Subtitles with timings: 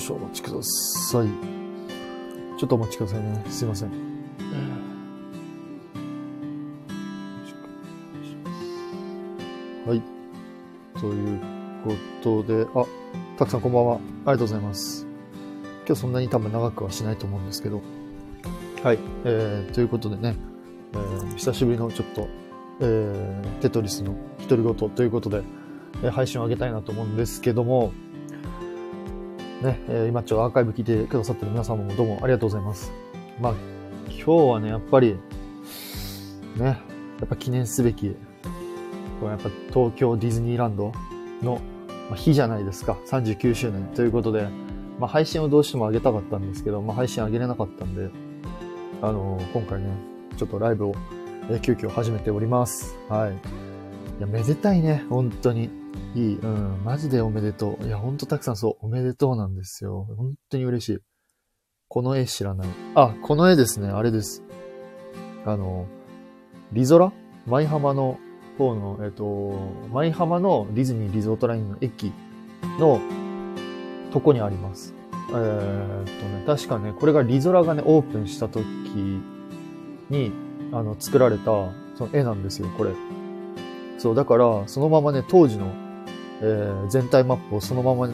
[0.00, 1.26] 少々お待ちください。
[2.58, 3.44] ちょっとお待ちくださいね。
[3.48, 3.90] すいません。
[9.86, 10.02] はい。
[10.98, 11.40] という
[11.84, 11.92] こ
[12.22, 12.86] とで、あ、
[13.36, 13.94] たくさんこんばんは。
[13.96, 15.06] ありがとうございます。
[15.86, 17.82] 今日そんなに多分長くはしないと思うんですけど。
[18.82, 18.98] はい。
[19.24, 20.36] えー、ということでね、
[20.94, 22.28] えー、久しぶりのちょっと、
[22.80, 24.16] えー、テトリスの
[24.48, 25.42] 独り言ということで、
[26.02, 27.92] えー配信を上げたいなと思うんですけども、
[29.62, 32.92] ね、え今ちょっとアーカイブ聞いてくださってる皆様もどうもありがとうございます。
[33.40, 33.54] まあ、
[34.08, 35.16] 今日はね、やっぱり、
[36.56, 36.72] ね、や
[37.24, 38.10] っぱ記念すべき、
[39.20, 40.92] これやっぱ東京ディズニーランド
[41.42, 41.60] の
[42.16, 42.98] 日じゃないですか。
[43.06, 44.48] 39周年ということで、
[44.98, 48.10] まあ配信をどうしても上げたかったんですけど、まあ配信上げれなかったんで、
[49.00, 49.86] あのー今回ね、
[50.36, 50.94] ちょっとライブを、
[51.50, 52.96] えー急遽始めております。
[53.08, 53.61] はい。
[54.22, 55.70] や、めでたいね、本当に。
[56.14, 56.38] いい。
[56.38, 57.86] うん、マジでおめでとう。
[57.86, 60.06] いや、ほんとたくさんそう、おめでとうなんですよ。
[60.16, 60.98] 本当に嬉しい。
[61.88, 62.68] この絵知らない。
[62.94, 64.42] あ、この絵ですね、あれです。
[65.44, 65.86] あの、
[66.72, 67.12] リゾラ？
[67.46, 68.18] 舞浜の
[68.56, 69.24] 方の、えっ、と、
[69.92, 72.12] 舞浜のディズニーリゾートラインの駅
[72.78, 73.00] の
[74.12, 74.94] とこにあります。
[75.30, 78.62] えーっとね、確かね、これがリゾラがね、オープンした時
[80.08, 80.32] に、
[80.72, 81.44] あの、作られた、
[81.96, 82.92] その絵なんですよ、これ。
[84.02, 85.72] そう、だから、そのままね、当時の、
[86.40, 88.12] えー全体マップをそのまま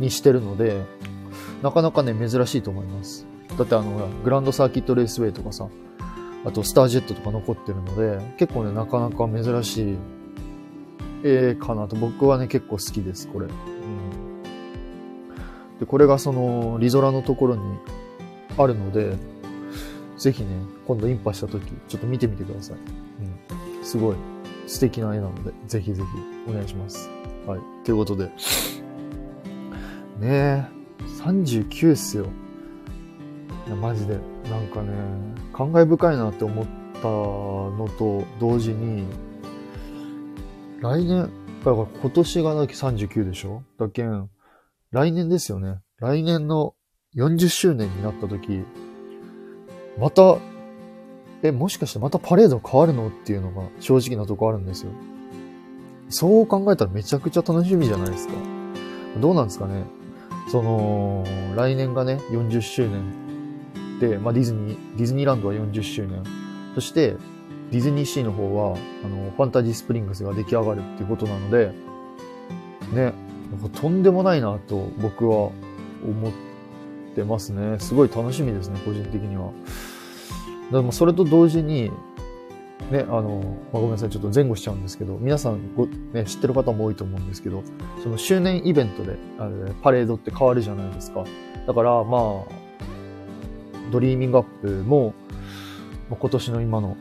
[0.00, 0.82] にしてるので、
[1.62, 3.24] なかなかね、珍しいと思います。
[3.56, 5.68] だってあの、グランドサーキットレースウェイとかさ、
[6.44, 9.98] あとスタージェットとか残ってるので、結構ね、なかなか珍しい
[11.22, 13.46] 絵かなと、僕はね、結構好きです、これ。
[13.46, 13.52] うん。
[15.78, 17.62] で、これがその、リゾラのところに
[18.58, 19.14] あるので、
[20.18, 20.48] ぜひね、
[20.84, 22.76] 今度インパした時、ちょっと見てみてください。
[23.76, 23.84] うん。
[23.84, 24.16] すごい
[24.70, 26.08] 素敵な絵なので、ぜひぜひ
[26.48, 27.10] お願いします。
[27.44, 27.60] はい。
[27.84, 28.26] ということで。
[28.26, 28.30] ね
[30.22, 30.64] え、
[31.18, 32.26] 39っすよ。
[33.66, 34.14] いや、マジで。
[34.48, 34.92] なんかね、
[35.52, 39.06] 感慨深いなって思ったのと同時に、
[40.80, 41.28] 来年、
[41.64, 43.64] だから今年がだけ39でしょ？
[43.76, 44.30] だけん、
[44.92, 45.80] 来年ですよね。
[45.98, 46.74] 来年の
[47.16, 48.62] 40周年になった時、
[49.98, 50.38] また、
[51.42, 54.92] え、もしかしてまたパレード変わるのっていうのが正直なとこあるんですよ。
[56.08, 58.34] そう考えたらめちゃくちゃ楽しみじゃないですか。
[59.20, 59.84] どうなんですかね。
[60.50, 61.24] その、
[61.56, 66.22] 来年がね、40周年で、まあ、ディズニー、ディズニーランドは40周年。
[66.74, 67.16] そして、
[67.70, 71.72] ディズニーシーの方は、あの、ファンタジースプリングスが出来上がるっていうことなので、
[72.92, 73.14] ね、
[73.80, 75.52] とんでもないなと僕は思
[76.28, 76.32] っ
[77.14, 77.78] てますね。
[77.78, 79.52] すごい楽しみですね、個人的には。
[80.70, 81.90] でもそれと同時に、
[82.90, 87.62] ね、あの、まあ、ごめんなさい、ちょっと前後しちゃうんですけど、皆さんご、ね、知ってる方も多いと思うんですけど、
[88.02, 91.24] その周年イベントで、あれパレードって変わるじゃないですか。
[91.66, 92.20] だから、まあ、
[93.90, 95.14] ドリーミングアップも、
[96.08, 96.96] 今年の今の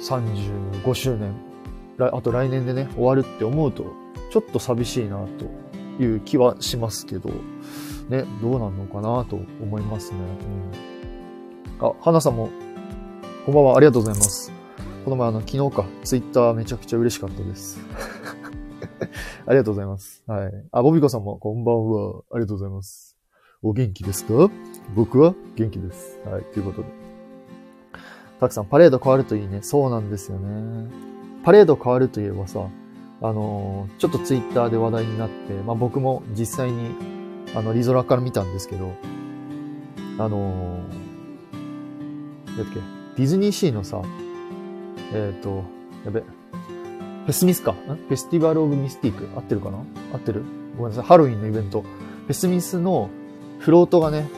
[0.00, 1.34] 35周年、
[1.98, 3.84] あと来年でね、終わるって思うと、
[4.30, 5.26] ちょっと寂しいな
[5.98, 7.30] という気はしますけど、
[8.08, 10.18] ね、どうなるのかなと思いますね。
[10.18, 10.87] うん、
[11.80, 12.50] あ、花さんも、
[13.46, 14.52] こんばんは、ありがとうございます。
[15.04, 17.78] この前、あの、昨日か、ツイッターめちゃくちゃ嬉しかったです。
[19.46, 20.22] ありがとうございます。
[20.26, 20.52] はい。
[20.72, 22.22] あ、ボビコさんも、こんばんは。
[22.32, 23.16] ありがとうございます。
[23.62, 24.50] お元気ですか？
[24.94, 26.18] 僕は元気です。
[26.24, 26.44] はい。
[26.52, 26.88] ということで。
[28.40, 29.62] たくさん、パレード変わるといいね。
[29.62, 30.88] そうなんですよね。
[31.44, 32.68] パレード変わるといえばさ、
[33.20, 36.90] あのーちょっとツイッターで話題になって、まあ僕も実際に、
[37.54, 38.92] あの、リゾラから見たんですけど、
[40.18, 40.97] あのー、
[42.58, 42.80] だっけ、
[43.16, 44.02] ディズニーシーのさ、
[45.12, 45.64] えっ、と、
[46.04, 49.28] やべ、フェスミスかフェスティバルオブミスティック？
[49.36, 49.78] 合ってるかな？
[50.12, 50.44] 合ってる？
[50.76, 51.04] ごめんなさい。
[51.04, 51.82] ハロウィンのイベント。
[51.82, 53.10] フェスミスの
[53.58, 54.28] フロートがね、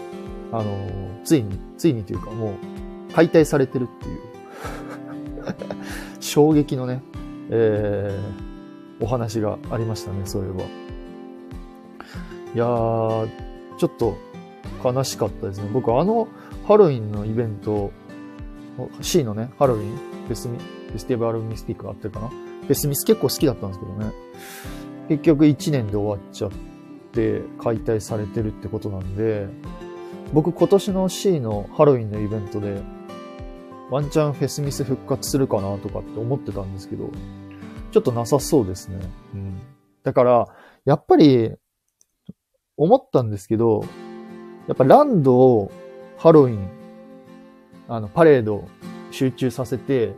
[0.53, 4.21] あのーついに、ついにというかもう、解体されてるっていう。
[6.21, 7.03] 衝撃のね、
[7.51, 10.63] えー、お話がありましたね、そういえば。
[10.63, 10.67] い
[12.55, 13.29] やー、
[13.79, 14.17] ちょっと
[14.85, 15.69] 悲しかったですね。
[15.73, 16.29] 僕、あの
[16.67, 17.93] ハロウィンのイベント、
[19.01, 19.97] C のね、ハロウィン、
[20.27, 24.13] フェスミ、フェスティバルミスティックあってるかなフェスミス結構好きだったんですけどね。
[25.09, 26.51] 結局1年で終わっちゃっ
[27.13, 29.49] て、解体されてるってことなんで、
[30.33, 32.81] 僕今年の C のハロウィンのイベントで、
[33.91, 37.11] ワンチャンフェスミス復活するかなとかって思ってたんですけど、
[37.91, 39.01] ちょっとなさそうですね。
[39.35, 39.61] うん。
[40.05, 40.47] だから、
[40.85, 41.53] やっぱり、
[42.77, 43.85] 思ったんですけど、
[44.69, 45.73] やっぱランドを
[46.17, 46.80] ハロウィン、
[47.91, 48.69] あの、パレード
[49.11, 50.15] 集中させて、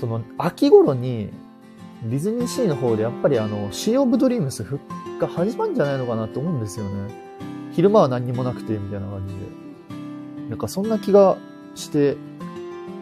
[0.00, 1.28] その、秋頃に、
[2.04, 4.80] ディズニーシーの方でやっぱりあの、シー・オブ・ドリームス復
[5.20, 7.12] 回始まるんじゃないのかなと思うんですよね。
[7.72, 9.40] 昼間は何にもなくて、みたいな感じで。
[10.48, 11.36] なんかそんな気が
[11.74, 12.16] して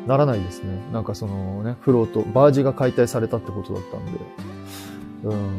[0.09, 0.81] ならないですね。
[0.93, 4.19] なんかそのね、フロート、バージが解体されたってことだったんで。
[5.25, 5.51] うん。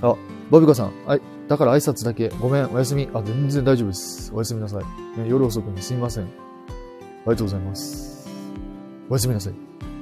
[0.00, 0.16] あ、
[0.48, 0.92] ボビコさん。
[1.04, 1.20] はい。
[1.50, 2.28] だから挨拶だけ。
[2.28, 3.08] ごめん、おやすみ。
[3.12, 4.30] あ、全然大丈夫です。
[4.32, 4.84] おやすみなさい。
[5.20, 6.24] ね、夜遅くにすみません。
[6.24, 6.32] あり
[7.26, 8.28] がとうございます。
[9.08, 9.54] おやすみなさい。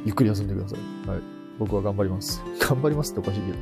[0.04, 1.08] ゆっくり休んでください。
[1.08, 1.22] はい。
[1.58, 2.42] 僕は頑張ります。
[2.60, 3.56] 頑張りますっておかしいけど。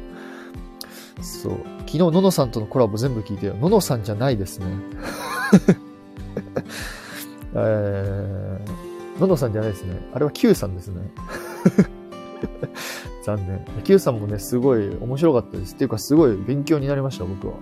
[1.23, 1.53] そう。
[1.83, 3.51] 昨日、ののさんとのコラボ全部聞いて。
[3.51, 4.67] ののさんじゃないですね。
[7.55, 10.11] えー、ののさんじゃないですね。
[10.13, 11.09] あれは Q さんですね。
[13.23, 13.65] 残念。
[13.85, 15.75] Q さんもね、すごい面白かったです。
[15.75, 17.55] っていうか、すごい勉強になりました、僕は。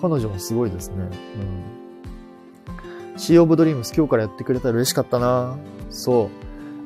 [0.00, 1.06] 彼女もすごいですね。
[1.06, 3.18] うん。
[3.18, 5.56] シーオブドリームス今日からやってくれたら嬉しかったな
[5.90, 6.28] そう。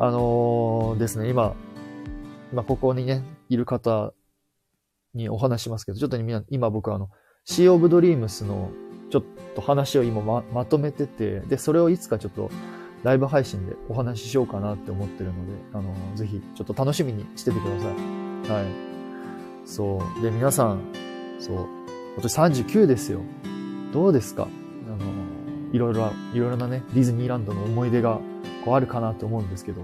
[0.03, 1.55] あのー、ですね、今、
[2.53, 4.13] まあ、ここにね、いる方
[5.15, 7.11] にお話しますけど、ちょっとね、今僕あの、
[7.45, 8.71] シーオブドリームスの
[9.11, 9.25] ちょっ
[9.55, 12.51] と話を今ままとめてて、で、それをいつかちょっと
[13.03, 17.89] ライブ配信でお話ししようかなって思ってるので、あの、ぜひちょっと楽しみにしててください。
[18.53, 18.67] はい。
[19.67, 20.23] そう。
[20.23, 20.81] で、皆さん、
[21.39, 21.80] そう。
[22.15, 23.21] 今年39ですよ。
[23.93, 24.43] どうですか？
[24.45, 24.99] あの、
[25.73, 28.21] いろいろ、いろいろなね、ディズニーランドの思い出が
[28.65, 29.83] こうあるかなと思うんですけど。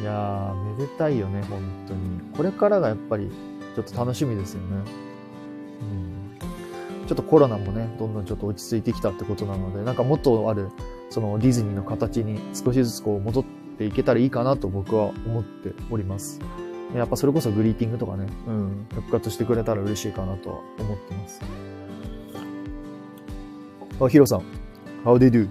[0.00, 2.20] いやー、めでたいよね、本当に。
[2.36, 3.30] これからがやっぱり、
[3.76, 4.66] ちょっと楽しみですよね。
[5.80, 7.06] うん。
[7.06, 10.70] ちょっとコロナもね、どんどんちょっと落ち着いてきたってことなので、なんかもっとある、
[11.10, 13.44] そのディズニーの形に少しずつこう戻っ
[13.78, 16.40] ていけたらいいかなと僕は思っております。
[16.94, 21.40] やっぱそれこそグリーティングとかね、うん、復活してくれたら嬉しいかなとは思ってます。
[24.00, 24.40] あ、ヒロさん。
[25.04, 25.48] How they do?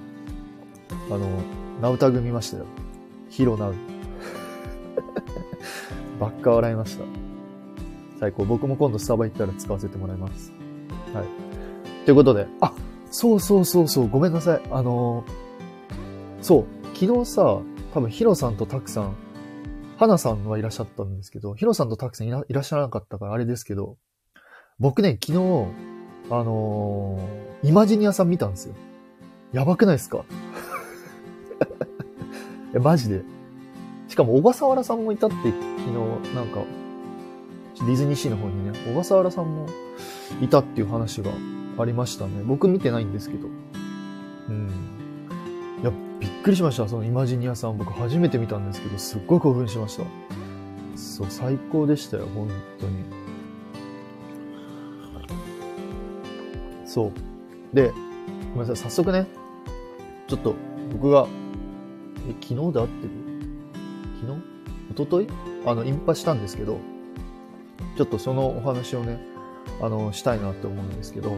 [1.10, 1.28] あの、
[1.82, 2.66] ナウタグ見ましたよ。
[3.30, 3.76] ヒロナウ。
[6.20, 7.06] ばっか笑いました。
[8.20, 8.46] 最高。
[8.46, 10.54] 僕も今度スタバ行ったら使わせてもらいます。
[11.14, 11.26] はい。
[12.06, 12.74] ということで、あ、
[13.10, 14.62] そうそうそうそう、ごめんなさい。
[14.70, 17.60] あのー、そう、昨日さ、
[17.94, 19.16] 多分ヒロさんとタクさん、
[20.02, 23.98] 花さんはいらっしゃったんですけど、ヒロさんとタクさんいらっしゃらなかったからあれですけど、
[24.80, 25.38] 僕ね、昨日、
[26.32, 28.74] あのー、イマジニアさん見たんですよ。
[29.54, 30.26] やばくないですか？
[32.74, 33.22] え、マジで。
[34.08, 36.64] しかも小笠原さんもいたって昨日、なんか、
[37.76, 39.68] ディズニーシーの方にね、小笠原さんも
[40.42, 41.32] いたっていう話が
[41.78, 42.42] ありましたね。
[42.44, 43.48] 僕見てないんですけど。
[44.50, 44.81] うん。
[46.42, 46.88] くりしました。
[46.88, 50.04] そのイマジニアさん僕初めて見たんですけど、すっごい興奮しました。
[50.96, 52.50] そう、最高でしたよ、本
[52.80, 53.04] 当に。
[56.86, 57.12] そう。
[57.76, 59.26] で、ごめんなさい、早速ね、
[60.28, 60.56] ちょっと
[60.92, 61.28] 僕が、
[62.28, 62.88] え、昨日で合ってる
[64.22, 64.42] 昨日？
[64.92, 65.30] 一昨日？
[65.66, 66.80] あの、インパしたんですけど、
[67.98, 69.20] ちょっとそのお話をね、
[69.82, 71.32] あの、したいなって思うんですけど、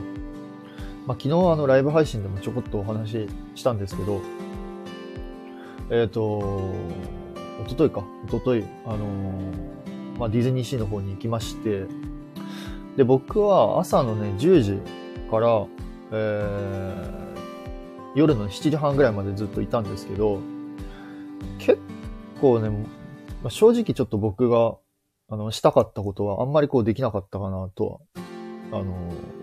[1.06, 4.22] まあ、昨日あの、ライブ配信でもちょこっとお話ししたんですけど、
[5.90, 6.74] えっ、ー、と、
[7.66, 11.86] 一昨日か、一昨日あのー、まあ、ディズニーシーの方に行きまして、
[12.98, 14.80] で、僕は朝のね、10時
[15.30, 15.66] から、
[16.12, 17.38] えー、
[18.16, 20.40] 夜の7時半ぐらいまでずっといたんですけど、
[21.60, 21.80] 結
[22.40, 24.78] 構ね、まあ、正直ちょっと僕が
[25.34, 28.02] あの、したかったことはあんまりこうできなかったかなと
[28.72, 28.94] は、あの、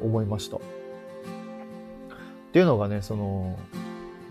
[0.03, 0.57] 思いました。
[0.57, 0.61] っ
[2.53, 3.59] ていうのがね、その、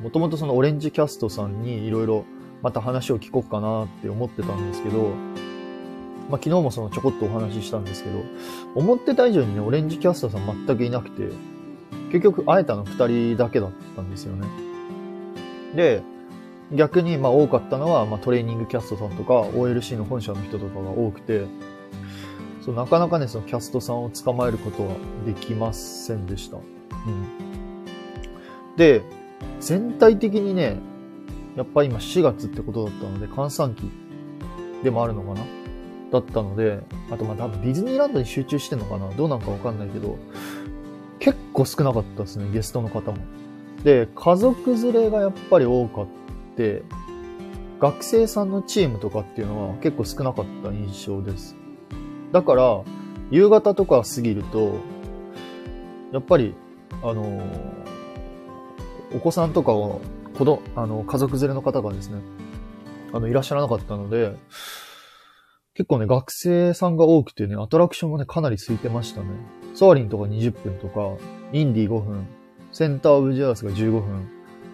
[0.01, 2.25] もともとそのオレンジキャストさんにいろいろ
[2.61, 5.13] また話を聞こうかなって思ってたんですけど、
[6.29, 8.23] まあ、昨日もそのちょこっとお話ししたんですけど、
[8.75, 11.29] 思ってた以上にね、オレンジキャストさん全くいなくて、
[12.11, 14.47] 結局会えたの二人だけだったんですよね。
[15.75, 16.01] で、
[16.71, 21.45] 逆にまあ多かったのは、まあ、トレーニングキャストさんとか OLC の本社の人とかが多くて、
[22.63, 26.57] そうなかなかね、そのキャストさんを捕まえることはできませんでした。
[26.57, 26.65] うん。
[28.75, 29.01] で、
[29.59, 30.77] 全体的にね、
[31.55, 33.89] やっぱ今4月ってことだったので、閑散期
[34.83, 35.45] でもあるのかな？
[36.11, 36.79] だったので、
[37.11, 39.09] あとまあ多分ディズニーランドに集中してんのかな？
[39.11, 40.17] どうなんかわかんないけど、
[41.19, 43.17] 結構少なかったですね、ゲストの方も。
[43.83, 46.07] で、家族連れがやっぱり多かっ
[46.55, 46.83] て、
[47.79, 51.55] 学生さんのチームとかっていうのは結構少なかった印象です。
[52.31, 52.83] だから、
[53.31, 54.75] 夕方とか過ぎると、
[56.11, 56.55] やっぱり、
[57.03, 57.78] あのー、
[59.13, 60.01] お子さんとかを、
[60.37, 62.21] 子供、あの、家族連れの方がですね、
[63.13, 64.35] あの、いらっしゃらなかったので、
[65.73, 69.27] 結構ね、学生さんが多くてね、アトラクションもね、かなり空いてましたね。
[69.73, 71.15] ソアリンとか20分とか、
[71.53, 72.27] インディ5分、
[72.71, 74.29] センターオブジアースが15分、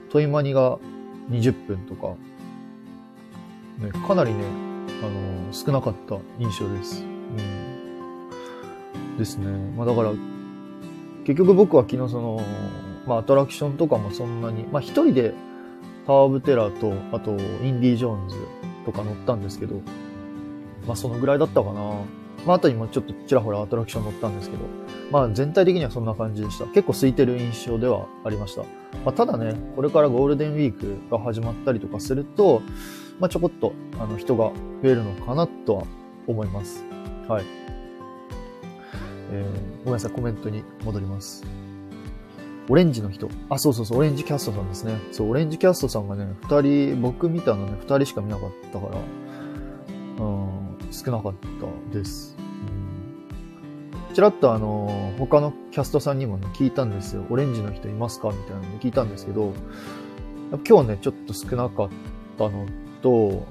[0.10, 0.80] トイマニが
[1.30, 2.15] 20分とか、
[3.80, 4.44] ね、かなりね、
[5.01, 7.04] あのー、少なかった印象です。
[7.04, 7.06] う
[9.13, 9.18] ん。
[9.18, 9.48] ですね。
[9.75, 10.12] まあだから、
[11.25, 12.42] 結局僕は昨日その、
[13.06, 15.34] まあアトラクションとかもそんなに、まあ一人で
[16.06, 17.36] タワー・オブ・テラーと、あと、イ
[17.72, 18.36] ンディ・ジョーンズ
[18.86, 19.76] とか乗ったんですけど、
[20.86, 22.02] まあそのぐらいだったかな。
[22.46, 24.64] まああとにもちょっとちらほらアトラクション乗ったんですけど、
[25.12, 26.66] まあ全体的にはそんな感じでした。
[26.68, 28.62] 結構空いてる印象ではありました。
[28.62, 28.68] ま
[29.08, 32.62] あただね、これからゴールデンウィークが始まったりとかすると、
[33.20, 34.52] まあちょこっとあの人が
[34.84, 35.84] 増えるのかなとは
[36.28, 36.84] 思います。
[37.28, 37.46] はい。
[39.32, 41.44] えー、ごめんなさい、コメントに戻ります。
[42.67, 43.29] オレンジの人。
[43.50, 45.00] あ、そうそうそう、オレンジキャストさんですね。
[45.12, 48.98] そう、オレンジキャストさんがね、二人、僕見たのね、二人しか見なかったから、
[50.17, 51.34] うん、少なかっ
[51.91, 52.36] たです。
[54.07, 57.25] うん、ちらっとあの、他のキャストさんにもね、聞いたんですよ。
[57.29, 58.29] オレンジの人いますか？
[58.29, 59.53] みたいなので聞いたんですけど、
[60.67, 61.89] 今日ね、ちょっと少なかっ
[62.38, 62.65] たの
[63.01, 63.45] と、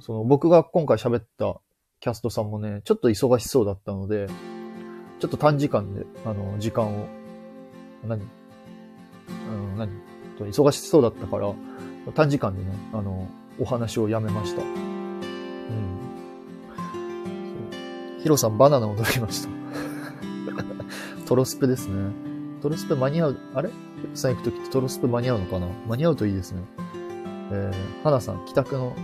[0.00, 1.60] その僕が今回喋った
[2.00, 4.28] キャストさんもね、ちょっと忙しそうだったので、
[5.18, 7.06] ちょっと短時間で、あの、時間を、
[8.06, 8.20] 何？
[9.28, 9.32] う
[9.74, 9.90] ん、何？
[10.38, 11.52] と忙しそうだったから、
[12.14, 14.62] 短時間でね、あの、お話をやめました。
[14.62, 14.68] うん。
[18.20, 19.48] ヒロさん、バナナを取りました。
[21.26, 22.10] トロスペですね。
[22.62, 23.70] トロスペ間に合う、あれ？
[24.14, 25.66] さん行くときってトロスペ間に合うのかな？
[25.86, 26.62] 間に合うといいですね。
[27.50, 28.94] えー、花さん、帰宅の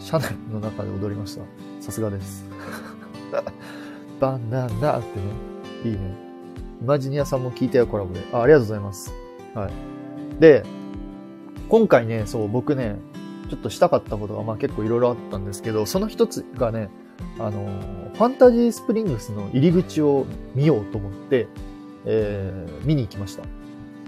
[0.00, 1.42] 車内の中で踊りました。
[1.80, 2.44] さすがです。
[4.20, 5.24] バナナってね。
[5.84, 5.98] いいね。
[6.80, 8.20] イマジニアさんも聞いたよ、コラボで。
[8.32, 9.12] あ、ありがとうございます。
[9.54, 10.40] はい。
[10.40, 10.64] で、
[11.68, 12.96] 今回ね、そう、僕ね、
[13.50, 16.90] ちょっとしたかったことが、まあ結構いろいろあったんですけど、その一つがね、
[17.38, 17.66] あの、
[18.14, 21.48] ファンタジースプリングスの入り口を見ようと思って、
[22.04, 23.44] えー、見に行きました。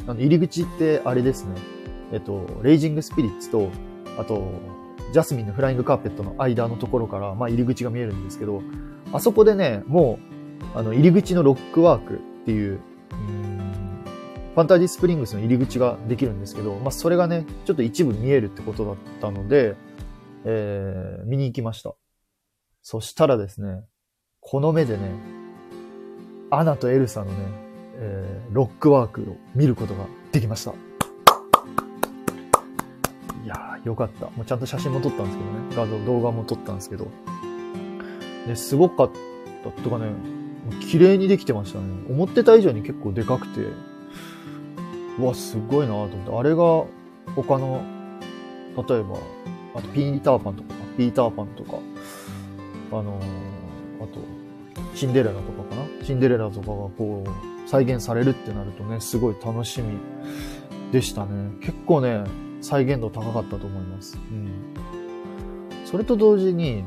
[0.07, 1.55] あの、入り口ってあれですね。
[2.13, 3.71] えっと、レイジングスピリッツと、
[4.19, 4.53] あと、
[5.13, 8.63] ジャスミンのフライングカーペットの間のところから、まあ入り口が見えるんですけど、
[9.13, 10.19] あそこでね、も
[10.75, 12.81] う、あの、入り口のロックワークっていう、
[14.57, 19.77] ファンタジースプリングスの入り口ができるんですけど、まあ、それがね、ちょっと一部見えるってことだったので、
[20.47, 21.95] えー、見に行きました。
[22.81, 23.85] そしたらですね、
[24.41, 25.11] この目でね、
[26.49, 27.33] アナとエルサのね、
[27.97, 30.71] えー、ロックワークを見ることができました。
[30.71, 30.75] い
[33.47, 34.31] やー、よかった。
[34.31, 35.77] もうちゃんと写真も撮ったんですけどね。
[35.77, 37.09] 画像、動画も撮ったんですけど。
[38.47, 39.11] で、すごかっ
[39.63, 40.13] たとかね、
[40.91, 41.85] 綺麗にできてましたね。
[42.09, 43.61] 思ってた以上に結構でかくて、
[45.19, 46.37] うわ、すごいなと思って。
[46.39, 46.85] あれが
[47.35, 47.83] 他の、
[48.77, 49.19] 例えば、
[49.75, 51.79] あとピーターパンとか、ピーターパンとか、
[52.93, 54.21] あのー、あと、
[54.95, 59.99] シンデレラとかかなシンデレラとかがこう、再現されるってなるとね、すごい楽しみ
[60.93, 61.51] でしたね。
[61.61, 62.25] 結構ね、
[62.61, 64.19] 再現度高かったと思います。
[64.31, 64.51] うん。
[65.85, 66.85] それと同時に、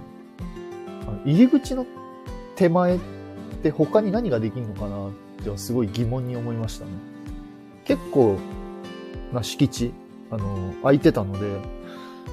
[1.26, 1.86] 入り口の
[2.56, 3.20] 手前って
[3.60, 5.12] って他に何ができるのかなっ
[5.44, 6.92] てはすごい疑問に思いましたね。
[7.90, 8.38] 結構
[9.34, 9.92] な敷地、
[10.30, 11.60] あの、空いてたので、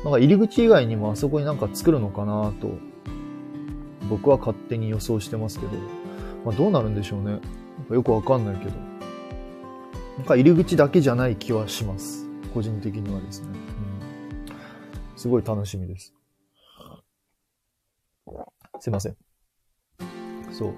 [0.04, 2.72] なんか入り口以外にもあそこになんか作るのかなと、
[4.10, 5.72] 僕は勝手に予想してますけど、
[6.44, 7.40] まあどうなるんでしょうね。
[7.90, 8.72] よくわかんないけど。
[10.18, 12.26] なんか入り口だけじゃない気はします。
[12.52, 13.48] 個人的にはですね。
[13.48, 16.12] うん、すごい楽しみです。
[18.78, 19.16] すいません。
[20.52, 20.74] そ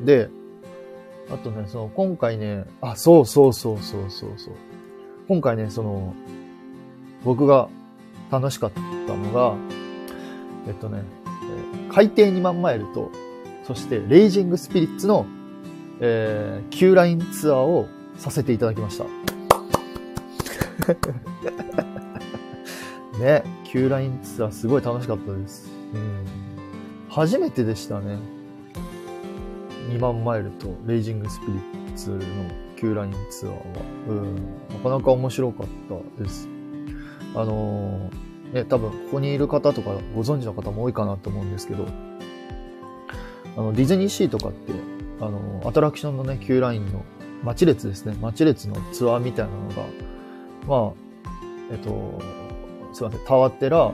[0.00, 0.06] う。
[0.06, 0.30] で、
[1.32, 4.54] あとね、その、今回ね、あ、そうそうそうそうそうそう。
[5.28, 6.14] 今回ね、その、
[7.24, 7.68] 僕が
[8.30, 8.70] 楽しかっ
[9.06, 9.56] たのが、
[10.68, 11.02] えっとね、
[11.90, 13.10] 海底2万マイルと、
[13.64, 15.24] そして、レイジングスピリッツの、
[16.00, 19.04] えー、Q ラインツアーをさせていただきました。
[23.18, 25.70] ね、Q ラインツアーすごい楽しかったです。
[25.94, 26.24] うん。
[27.08, 28.41] 初めてでしたね。
[29.92, 32.18] 2万マイルとレイジングスピリッツの
[32.76, 33.58] Q ラインツアーは、
[34.08, 34.34] うん、
[34.68, 35.66] なかなか面白かっ
[36.16, 36.48] たです。
[37.34, 41.86] あのー、ね、多分ここにいる方とかご存知の方も多いかなと思うんですけど、
[43.56, 44.72] あの、ディズニーシーとかって、
[45.20, 47.04] あの、アトラクションのね、Q ラインの
[47.44, 48.16] 待ち列ですね。
[48.20, 49.82] 待ち列のツアーみたいなのが、
[50.66, 50.92] まあ、
[51.70, 52.20] えっと、
[52.92, 53.92] すいません、タワテラ、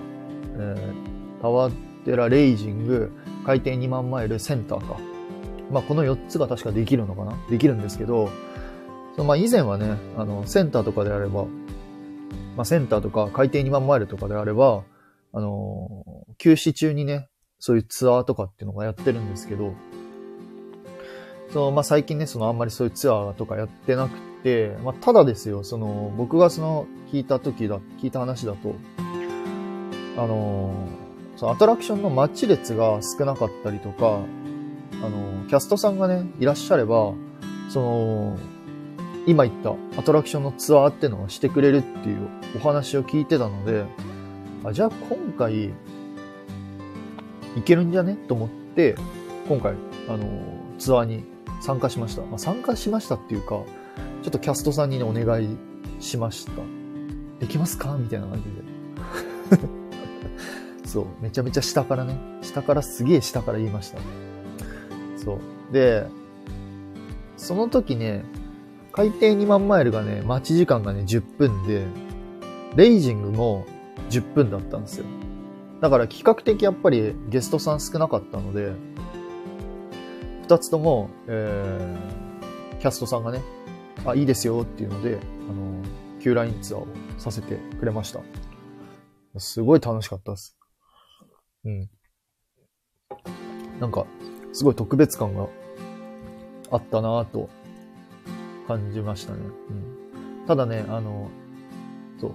[0.54, 1.70] えー、タワ
[2.04, 3.12] テラレイジング、
[3.44, 4.96] 海底2万マイルセンターか。
[5.70, 7.36] まあ、この4つが確かできるのかな？
[7.50, 8.30] できるんですけど、
[9.14, 11.44] そのまあ以前はね、あの、センターとかであれば、
[12.56, 14.82] まあ、センターとか海底2万マイルとかであれば、
[15.32, 16.04] あの
[16.38, 19.74] 休止中にね、そういうツアーとかっていうのがやってるんですけど、
[21.52, 28.74] その、まあ、最近ね、そのあんまりそういうツアーとかやってなくて、まあ、ただですよ、その、僕がその、聞いた時だ、聞いた話だと、
[30.16, 30.74] あの
[31.36, 34.20] そのアトラクションの待ち列が少なかったりとか、
[35.02, 37.12] あの、キャストさんがね、いらっしゃれば、
[37.68, 38.38] その、
[39.26, 43.84] 今言ったアトラクションのツアーっていうのはしてくれるっていうお話を聞いてたので、
[44.64, 48.16] あじゃあ今回、いけるんじゃね？
[48.28, 48.94] と思って、
[49.48, 49.74] 今回、
[50.08, 50.24] あの、
[50.78, 51.24] ツアーに
[51.60, 52.22] 参加しました。
[52.22, 53.62] まあ、参加しましたっていうか、
[54.22, 55.56] ちょっとキャストさんにね、お願い
[56.00, 56.52] しました。
[57.40, 57.96] できますか？
[57.96, 58.42] みたいな感
[59.50, 59.68] じで。
[60.88, 63.98] そう、めちゃめちゃ下からね、下からすげえ下から言いました。
[65.18, 65.34] そ
[65.70, 65.72] う。
[65.72, 66.06] で、
[67.36, 68.24] その時ね、
[68.92, 71.86] 海底2万マイルがね、待ち時間がね、10分で、
[72.76, 73.66] レイジングも
[74.10, 75.06] 10分だったんですよ。
[75.80, 78.72] だから比較的やっぱりゲストさん少なかったので、
[80.42, 83.42] 二つとも、えー、キャストさんがね、
[84.04, 85.82] あ、いいですよっていうので、あの、
[86.20, 86.86] Q ラインツアーを
[87.18, 88.20] させてくれました。
[89.38, 90.56] すごい楽しかったです。
[91.64, 91.90] うん。
[93.78, 94.06] なんか、
[94.58, 95.46] すごい特別感が
[96.72, 97.48] あったなぁと
[98.66, 99.38] 感じましたね。
[99.38, 100.46] うん。
[100.48, 101.30] ただね、あの、
[102.20, 102.30] そう。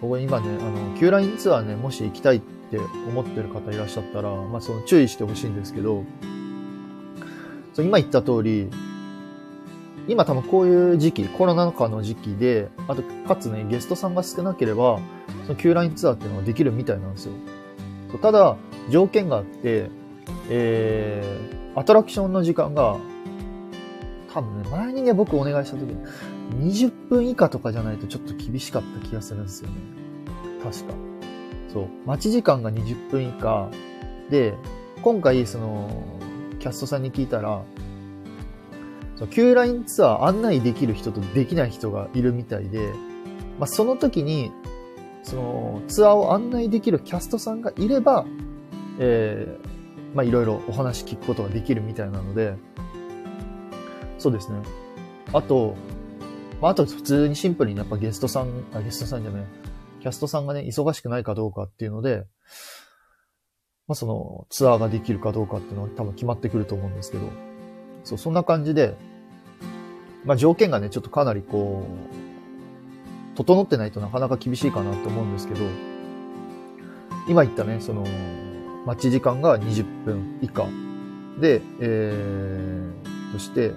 [0.00, 6.04] ここ今ね、あの、Q ラインツアーね、もし行きたいって思ってる方いらっしゃったら、まあ、その注意してほしいんですけど、
[7.74, 8.70] そう今言った通り、
[10.08, 14.98] 今多分こういう時期、コロナ禍の時期で、あと、かつね、ゲストさんが少なければ、
[15.42, 17.32] その Q ラインツアーっていうのができるみたいなんですよ。
[18.22, 18.56] ただ、
[18.88, 19.90] 条件があって、
[20.48, 22.96] えー、アトラクションの時間が、
[24.32, 29.76] 多分ね、前にね、僕お願いした時に、20分以下とかじゃないとちょっと厳しかった気がするんですよね。
[30.62, 30.94] 確か。
[31.72, 31.88] そう。
[32.06, 33.70] 待ち時間が20分以下
[34.30, 34.54] で、
[35.02, 35.88] 今回、その、
[36.58, 37.62] キャストさんに聞いたら、
[39.16, 42.92] その Q ラインツアー案内できる人とできない人がいるみたいで、
[43.58, 44.52] まあ、その時に、
[45.22, 48.26] そのツアーを案内できるキャストさんがいれば、
[48.98, 49.69] えー、
[50.14, 52.54] まあいろいろお話聞くことができるみたいなので、
[54.18, 54.58] そうですね。
[55.32, 55.76] あと、
[56.60, 59.44] まああと普通にシンプルにやっぱゲストさん、あ、ゲストさんじゃない、
[60.00, 62.26] キャストさんがね、忙しくないかどうかっていうので、
[63.86, 67.28] まあそのツアーができるかどうかっていうのは多分決まってくると思うんですけど、
[68.04, 68.96] そう、そんな感じで、
[70.24, 71.86] まあ条件がね、ちょっとかなりこ
[73.34, 75.60] う、整ってないとなかなか厳しいかなと思うんですけど、
[77.28, 78.04] 今言ったね、その、
[78.90, 80.66] 待ち時間が20分以下
[81.38, 83.72] で、えー、そして、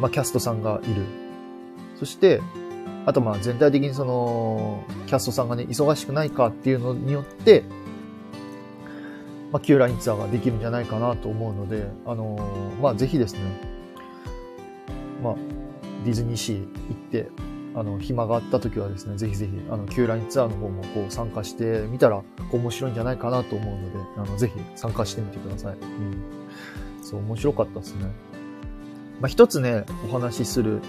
[0.00, 1.04] まあ、キャストさんがいる。
[1.94, 2.40] そして、
[3.06, 7.62] あとまあ全体的にその、キャストさんがね、忙しくないかっていうのによって、
[9.52, 13.40] まあ、Q ラインツアーができるんじゃないかなと思うので、あのー、まあ、ぜひですね、
[15.22, 15.34] まあ、
[16.04, 16.66] ディズニーシー行っ
[17.12, 17.28] て、
[17.78, 25.74] あの、暇があった時はですね、ぜひぜひ、あの、Q ラインツアーの方もこう参加してみたら、面白いんじゃないかなと思うので、あの、ぜひ参加してみてください。
[25.74, 26.22] うん。
[27.02, 28.06] そう、面白かったですね。
[29.20, 30.80] まあ、一つね、お話しする、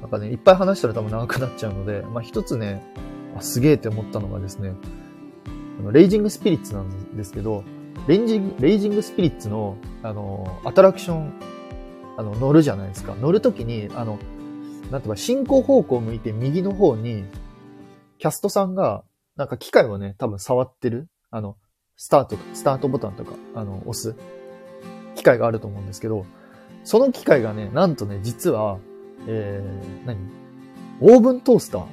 [0.00, 2.82] なんかね、いっぱい話したら多分長くなっちゃうので、まあ、一つね、
[3.36, 4.72] あ、すげえって思ったのがですね、
[5.78, 7.62] あの、レイジングスピリッツなんですけど、
[8.08, 11.32] レンジレイジングスピリッツの、あの、アトラクション、
[12.16, 13.14] あの、乗るじゃないですか。
[13.20, 14.18] 乗るときに、あの、
[14.90, 17.24] なんていうか、進行方向を向いて右の方に、
[18.18, 19.04] キャストさんが、
[19.36, 21.56] なんか機械をね、多分触ってる、あの、
[21.96, 24.16] スタート、スタートボタンとか、あの、押す、
[25.14, 26.24] 機械があると思うんですけど、
[26.84, 28.78] その機械がね、なんとね、実は、
[29.26, 30.18] えー、何？
[31.00, 31.84] オーブントースター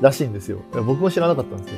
[0.00, 0.60] らしいんですよ。
[0.86, 1.70] 僕も知らなかったんです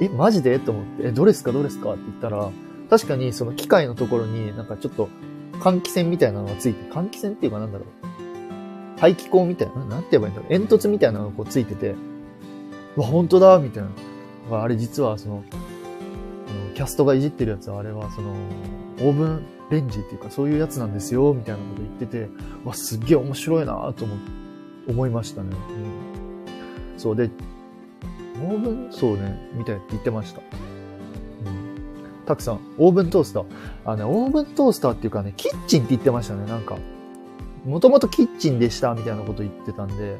[0.00, 0.58] けど、え、マジで？
[0.58, 1.52] と思って、え、どれすか？
[1.52, 1.92] どれすか？
[1.92, 2.50] って言ったら、
[2.88, 5.08] 確かにその機械のところになんかちょっと
[5.60, 7.88] 換気扇みたいなのがついて、換気扇っていうかなんだろう。
[8.98, 10.50] 排気口みたいな、なんて言えばいいんだろう。
[10.50, 11.94] 煙突みたいなのがこうついてて、
[12.96, 13.90] うわ、本当だみたいな。
[14.62, 15.44] あれ実はその、
[16.74, 18.32] キャストがいじってるやつはあれはその、
[19.00, 22.28] オーブンレンジっていうかそういうやつなんですよ、みたいなこと言ってて、
[22.64, 24.14] わ、すっげえ面白いなと思、
[24.88, 25.50] 思いましたね。
[25.50, 26.98] うん。
[26.98, 27.30] そうで、
[28.42, 30.40] オーブン、そうね、みたいって言ってました。
[32.28, 32.60] たくさん。
[32.76, 33.46] オーブントースター。
[33.86, 36.76] あのね、オーブントースターっていうかね、キッチンって言ってましたね、なんか。
[37.64, 40.18] もともとキッチンでした、みたいなこと言ってたんで、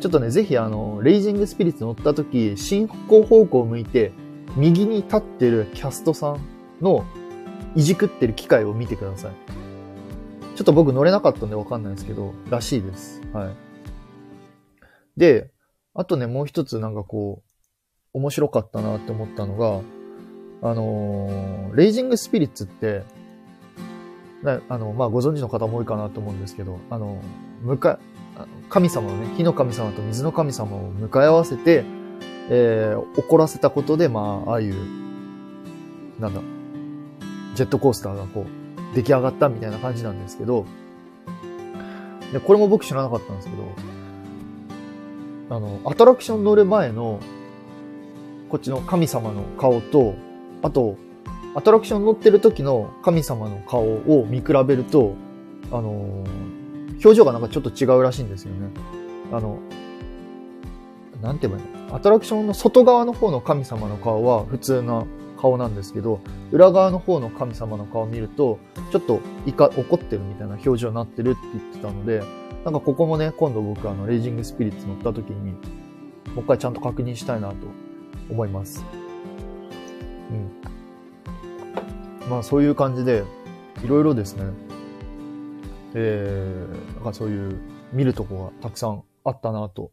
[0.00, 4.12] ちょっとね、ぜひあの、レイジングスピリッツ乗った時、進行方向を向いて、
[4.54, 6.40] 右に立ってるキャストさん
[6.82, 7.04] の
[7.74, 9.32] いじくってる機械を見てください。
[10.54, 13.22] ちょっと僕乗れなかったんでわかんないですけど、らしいです。
[13.32, 13.56] はい。
[15.16, 15.50] で、
[15.94, 19.80] あとね、もう一つなんかこう、面白かったなって思ったのが、
[20.64, 23.02] あのー、レイジングスピリッツって、
[24.68, 27.20] あの、まあ、ご存知の方も多いかなと思うんですけど、あの、
[27.62, 27.98] 向か、
[28.70, 31.84] 神様のね、火の神様と水の神様を向かい合わせて、
[32.48, 34.74] えー、怒らせたことで、まあ、ああいう、
[36.18, 36.40] なんだ、
[37.54, 40.64] ジェットコースターがこう、出来上がったみたいな感じなんですけど、
[42.32, 43.62] で、これも僕知らなかったんですけど、
[45.56, 47.20] あの、アトラクション乗る前の、
[48.48, 50.14] こっちの神様の顔と、
[50.64, 50.96] あと、
[51.54, 55.14] アトラクション乗ってる時の神様の顔を見比べると、
[55.70, 56.24] あの
[56.94, 58.70] 表情がなんかちょっと違うらしいんですよね。
[59.30, 59.58] あの、
[61.22, 61.94] なんて言えばいいの？
[61.94, 65.06] アトラクションの外側の方の神様の顔は普通な
[65.38, 68.58] 顔なんですけど、裏側の方の神様の顔を見ると、
[68.90, 72.22] ちょっと怒ってるみたいな表情になってるって言ってたので、
[72.64, 75.58] なんかここもね、今度僕あの、レイジングスピリッツ乗った時に、も
[76.38, 77.54] う一回ちゃんと確認したいなと
[78.30, 78.84] 思います。
[80.30, 82.28] うん。
[82.28, 83.24] まあそういう感じで、
[83.84, 84.44] いろいろですね、
[85.94, 87.58] えー、なんかそういう
[87.92, 89.90] 見るとこがたくさんあったなと。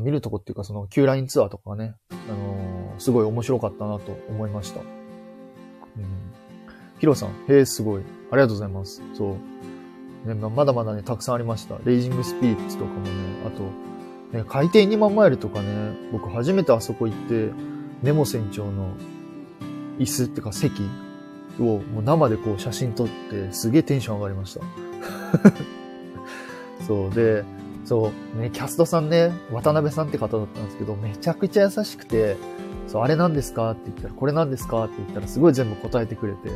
[0.00, 4.80] 見るとこっていうかその Q ラインツアーとかね、あのー、すごい面白かったなと思いました。
[4.80, 4.86] うん。
[7.00, 8.02] ヒロさん、へえ、すごい。
[8.30, 9.02] ありがとうございます。
[9.14, 9.36] そ
[10.26, 10.28] う。
[10.28, 11.78] ね、まだまだね、たくさんありました。
[11.84, 13.10] レイジングスピリッツとかもね、
[13.46, 13.62] あと、
[14.36, 17.50] ね、海底2万マイルとかね、僕初めてあそこ行って、
[18.02, 18.92] ネモ船長の
[19.98, 20.82] 椅子っていうか席
[21.60, 24.60] をもう生でこう写真撮ってすげえテンション上がりました。
[26.86, 27.44] そうで、
[27.84, 32.36] そうね、キャストさんね、渡辺さんって方だったんですけど、めちゃくちゃ優しくて、
[32.86, 36.50] そう、あれ何ですかって言ったら、これ何ですかって言ったら、すごい全部答えてくれて、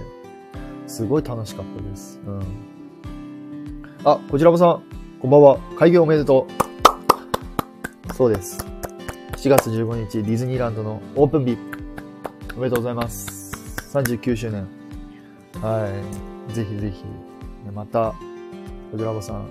[0.86, 2.20] すごい楽しかったです。
[2.26, 2.42] うん。
[4.04, 4.82] あ、こちらこさん、
[5.20, 5.58] こんばんは。
[5.78, 6.46] 開業おめでと
[8.10, 8.14] う。
[8.14, 8.58] そうです。
[9.36, 11.58] 4月15日、ディズニーランドのオープン日。
[12.54, 13.50] おめでとうございます。
[13.94, 14.68] 39周年。
[15.62, 15.88] は
[16.50, 16.52] い。
[16.52, 17.02] ぜひぜひ。
[17.72, 18.14] また、
[18.90, 19.48] こちらこさん、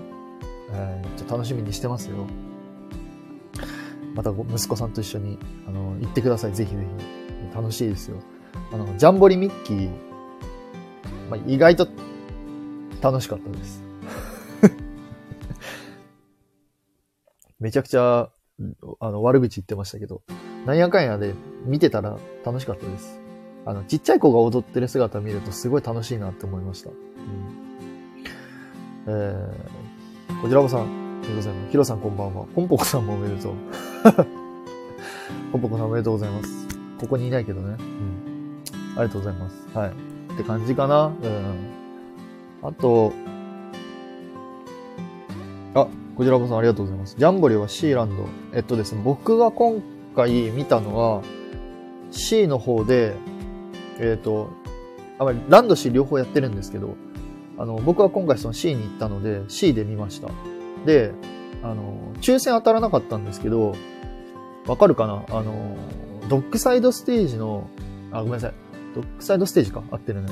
[0.70, 2.28] えー、ちょっと楽しみにしてますよ。
[4.14, 5.36] また息子さんと一緒に、
[5.66, 6.52] あの、行ってください。
[6.52, 6.86] ぜひぜ
[7.50, 7.56] ひ。
[7.56, 8.18] 楽しいですよ。
[8.72, 9.90] あの、ジャンボリミッキー、
[11.28, 11.88] まあ、意外と
[13.00, 13.82] 楽しかったです。
[17.58, 18.30] めちゃくちゃ、
[19.00, 20.22] あの、悪口言ってましたけど、
[20.66, 21.34] なんやかんやで
[21.64, 23.20] 見てたら楽しかったです。
[23.64, 26.90] あの、ちっちゃい子が踊ってる姿見るとすごい楽しいなって思いました。
[26.90, 26.96] うん、
[29.06, 31.70] えー、こちらこさん、ありがとうございます。
[31.70, 32.46] ヒロさんこんばんは。
[32.54, 33.54] ポンポコさんもおめでとう。
[35.52, 36.66] ポンポコさんおめでとうございます。
[36.98, 37.76] ここにいないけどね。
[37.78, 38.62] うん。
[38.96, 39.68] ありがとうございます。
[39.72, 39.90] はい。
[39.90, 41.06] って感じかな。
[41.06, 42.68] うん。
[42.68, 43.12] あと、
[45.74, 47.16] あ、こちらこさんありがとうございます。
[47.16, 48.26] ジャンボリはシーランド。
[48.52, 49.80] えっとですね、僕が今
[50.14, 51.22] 回見たのは、
[52.12, 53.16] C の方で、
[53.98, 54.50] えっ、ー、と、
[55.18, 56.94] あまりランド C 両方やってるんですけど、
[57.58, 60.28] あの、僕は今回その C に行ったので C で見ました。
[60.86, 61.12] で、
[61.62, 63.74] あの、抽選当たらなかったんですけど、
[64.66, 65.24] わかるかな？
[65.28, 65.76] あの、
[66.28, 67.68] ドックサイドステージの、
[68.12, 68.52] あ、ごめんなさい。
[68.94, 69.82] ドックサイドステージか？
[69.90, 70.28] 合ってるね。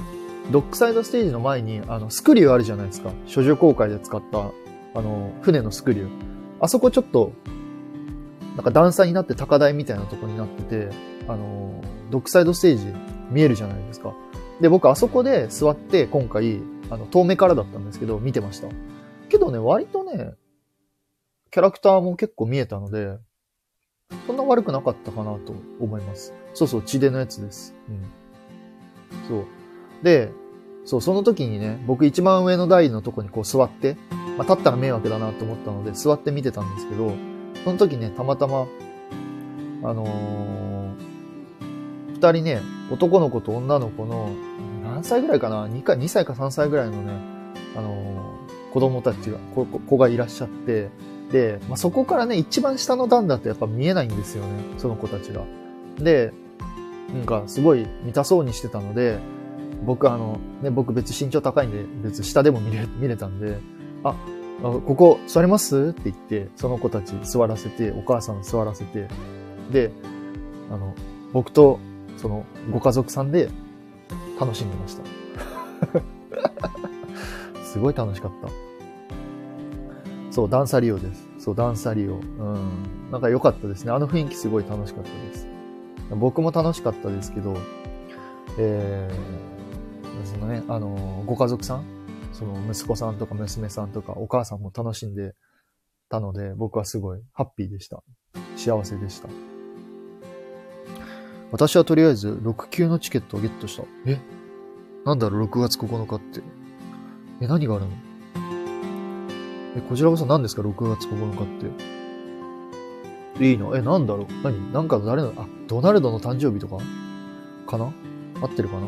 [0.51, 3.11] ドックサイドステージの前に、あの、スクリューあるじゃないですか。
[3.33, 4.51] 処女公開で使った、
[4.95, 6.09] あの、船のスクリュー。
[6.61, 7.33] あそこちょっと、
[8.57, 10.88] なんか段差になって高台みたいなとこになってて、
[11.31, 12.93] あの、ドックサイドステージ
[13.31, 14.14] 見えるじゃないですか。
[14.61, 18.69] で、僕あそこで座って今回、あの、遠目からだったんですけど、見てました。
[19.29, 20.35] けどね、割とね、
[21.53, 23.19] キャラクターも結構見えたので、
[24.27, 26.35] そんな悪くなかったかなと思います。
[26.55, 27.75] そうそう、血でのやつです。
[27.88, 29.29] うん。
[29.29, 29.45] そう。
[30.03, 30.33] で、
[30.85, 33.97] そう、その時にね、僕一番上の台のとこにこう座って、
[34.37, 37.12] まあ、立ったら迷惑だなと思ったので、座って見てたんですけど、
[37.64, 38.66] その時ね、たまたま、
[39.85, 40.69] あのー
[42.20, 44.28] 二人ね、男の子と女の子の、
[44.85, 47.12] 何歳ぐらいかな ?2 か、2歳か3歳ぐらいのね、
[47.74, 50.90] あのー、子供たちが、子子がいらっしゃって、
[51.33, 55.44] で、まあ、そこからね、一番下の段だとやっぱ見えないんですよね、その子たちが。
[55.98, 56.33] で、
[57.14, 59.18] なんかすごい見たそうにしてたので、
[59.87, 63.59] 僕あの、ね、僕別身長高いんで、別下でも見れ、見れたんで、
[64.04, 64.14] あ、
[64.62, 65.94] ここ座ります？
[65.98, 69.09] って言って、その子たち座らせて、お母さん座らせて、
[69.72, 69.90] で、
[70.70, 70.94] あの、
[71.33, 71.78] 僕と
[72.20, 73.48] そのご家族さんで
[74.38, 75.02] 楽しんでました。
[77.64, 78.48] すごい楽しかった。
[80.30, 81.28] そう、ダンサリオです。
[81.38, 82.16] そう、ダンサリオ。
[82.16, 83.11] うん。
[83.11, 83.92] なんか良かったですね。
[83.92, 85.46] あの雰囲気すごい楽しかったです。
[86.11, 87.56] 僕も楽しかったですけど、
[88.59, 91.85] えー、そのね、あの、ご家族さん、
[92.33, 95.33] その息子さんとか娘さんとかお母さんも楽しんで
[96.11, 98.02] たので、僕はすごいハッピーでした。
[98.56, 99.50] 幸せでした。
[101.53, 103.83] 私はとりあえず6級のチケットをゲットした。
[104.07, 104.19] え？
[105.05, 106.43] なんだろう、6月9日って。
[107.41, 107.91] え、何があるの？
[109.77, 111.47] え、こちらこそ何ですか、6月9日っ
[113.39, 113.45] て。
[113.45, 113.75] いいの？
[113.77, 114.27] え、なんだろう？
[114.45, 114.73] 何？
[114.73, 116.79] なんか誰の、あ、ドナルドの誕生日とか？
[117.67, 117.93] かな？
[118.43, 118.87] 合ってるかな？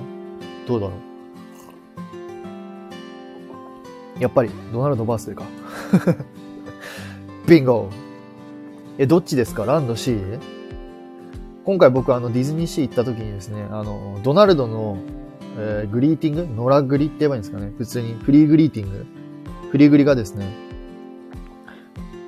[0.68, 0.92] どうだろ
[4.18, 4.22] う？
[4.22, 5.44] やっぱり、ドナルドバースデーか。
[7.48, 7.90] ビンゴ。
[8.98, 9.64] え、どっちですか？
[9.64, 10.16] ランド C?
[11.64, 14.98] 今回僕あのディズニーシー行った時にですね、あの、ドナルドの、
[15.56, 16.46] えー、グリーティング？
[16.54, 17.72] ノラグリって言えばいいんですかね？
[17.78, 19.06] 普通にフリーグリーティング
[19.70, 20.46] フリーグリがですね、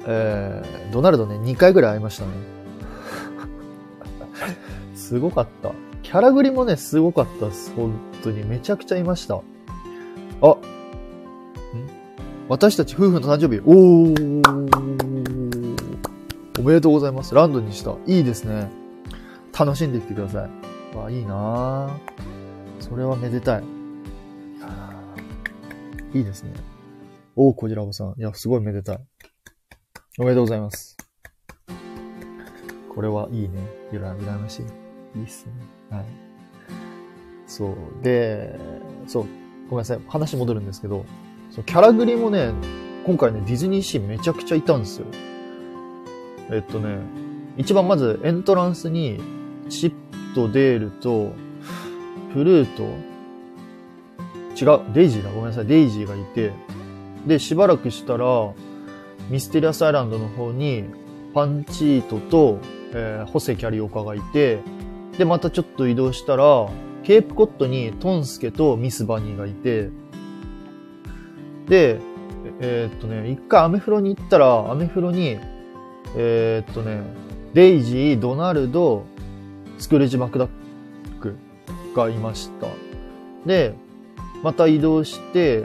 [0.06, 2.30] えー、ドナルドね、2回ぐらい会いましたね。
[4.94, 5.72] すごかった。
[6.02, 7.72] キャラグリもね、すごかったです。
[7.74, 7.92] 本
[8.22, 8.44] 当に。
[8.44, 9.34] めちゃくちゃいました。
[9.34, 9.42] あ、ん？
[12.48, 13.60] 私たち夫婦の誕生日。
[13.64, 14.44] おー。
[16.60, 17.34] おめでとうございます。
[17.34, 17.96] ランドにした。
[18.06, 18.83] いいですね。
[19.56, 20.48] 楽しんできてくださ
[20.92, 20.96] い。
[20.96, 21.96] わ、いいな
[22.80, 23.64] それはめでたい。
[26.12, 26.52] いいですね。
[27.36, 28.14] おー、こじらぼさん。
[28.18, 28.98] いや、すごいめでたい。
[30.18, 30.96] おめでとうございます。
[32.94, 33.58] これはいいね。
[33.92, 34.62] ゆら、羨ましい。
[35.18, 35.52] いいっすね。
[35.90, 36.04] はい。
[37.46, 37.76] そう。
[38.02, 38.58] で、
[39.06, 39.26] そう。
[39.68, 40.00] ごめんなさい。
[40.08, 41.04] 話戻るんですけど、
[41.50, 42.52] そのキャラグリもね、
[43.06, 45.06] 今回ね、ディズニーシーめちゃくちゃいたんですよ。
[46.50, 46.98] えっとね、
[47.56, 49.20] 一番まずエントランスに、
[49.68, 51.32] チップとデールと、
[52.32, 52.82] プルート、
[54.54, 55.30] 違う、デイジーだ。
[55.30, 55.66] ごめんなさい。
[55.66, 56.52] デイジーがいて、
[57.26, 58.52] で、しばらくしたら、
[59.30, 60.84] ミステリアスアイランドの方に、
[61.32, 62.60] パンチートと、
[62.92, 64.60] えー、ホセキャリオカがいて、
[65.18, 66.68] で、またちょっと移動したら、
[67.02, 69.90] ケープコットにトンスケとミスバニーがいて、
[71.68, 71.98] で、
[72.60, 75.38] えー、っとね、一回アメフロに行ったら、アメフロに、
[76.16, 77.02] えー、っとね、
[77.52, 79.04] デイジー、ドナルド、
[79.78, 80.48] スクレージ・マクダッ
[81.20, 81.36] ク
[81.94, 82.68] がいました。
[83.46, 83.74] で、
[84.42, 85.64] また移動して、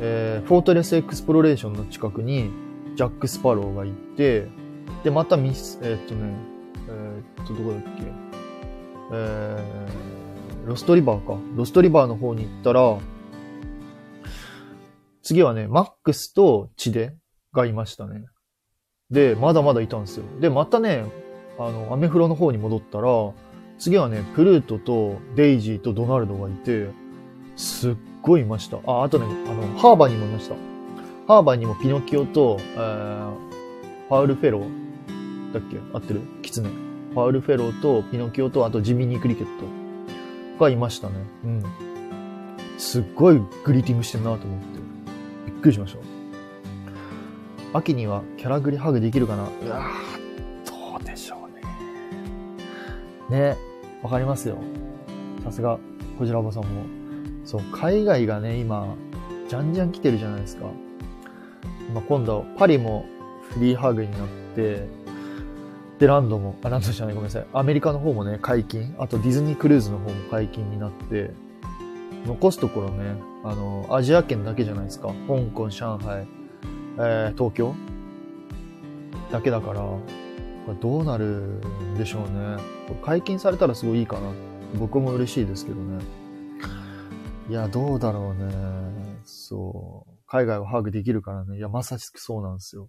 [0.00, 2.50] えー、フォートレスエクスプロレーションの近くに
[2.96, 4.48] ジャック・スパローがいて、
[5.02, 6.34] で、またミス、えー、っとね、
[6.88, 7.90] えー、っと、どこだっけ、
[9.12, 11.38] えー、ロストリバーか。
[11.56, 12.98] ロストリバーの方に行ったら、
[15.22, 17.16] 次はね、マックスとチデ
[17.52, 18.26] がいましたね。
[19.10, 20.24] で、まだまだいたんですよ。
[20.40, 21.04] で、またね、
[21.58, 23.08] あの、アメフロの方に戻ったら、
[23.78, 26.88] 次はね、プルートとデイジーとドナルドがいて、
[27.56, 28.78] すっごいいました。
[28.86, 30.54] あ、あとね、あの、ハーバーにもいました。
[31.26, 33.32] ハーバーにもピノキオと、えー、
[34.08, 35.78] パウル・フェローだっけ？
[35.92, 36.20] 合ってる？
[36.42, 36.68] キツネ。
[37.14, 39.64] パウル・フェローとピノキオと、あとジミニー・クリケット
[40.62, 41.14] がいましたね。
[41.44, 41.64] うん。
[42.78, 44.80] すっごいグリーティングしてんなと思って。
[45.46, 47.78] びっくりしました。
[47.78, 50.13] 秋にはキャラグリハグできるかなうわど
[53.30, 53.56] ね。
[54.02, 54.58] わかりますよ。
[55.42, 55.78] さすが、
[56.18, 56.68] こちらおばさんも。
[57.44, 58.94] そう、海外がね、今、
[59.48, 60.66] じゃんじゃん来てるじゃないですか。
[61.88, 63.06] 今今度、パリも
[63.50, 64.86] フリーハグになって、
[65.98, 67.46] で、ランドも、あ、ランドじゃない、ごめんなさい。
[67.52, 68.94] アメリカの方もね、解禁。
[68.98, 71.30] あとディズニークルーズの方も解禁になって、
[72.26, 75.08] 残すところね、あの、アジア圏だけじゃないですか。
[75.28, 76.26] 香港、上海、
[76.98, 77.74] えー、東京
[79.30, 79.82] だけだから、
[80.72, 82.56] どうなるんでしょうね。
[83.04, 84.32] 解禁されたらすごいいいかな。
[84.78, 86.02] 僕も嬉しいですけどね。
[87.50, 88.52] いや、どうだろうね。
[89.24, 90.10] そう。
[90.26, 91.58] 海外はハグできるからね。
[91.58, 92.88] いや、まさしくそうなんですよ。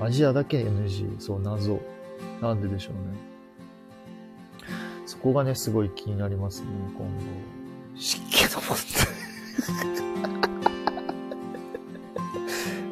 [0.00, 1.18] アジアだけ NG。
[1.18, 1.80] そう、謎。
[2.40, 3.34] なんででしょうね。
[5.06, 7.24] そこがね、すごい気になりますね、今後。
[7.96, 8.76] 湿気の問
[9.96, 10.03] 題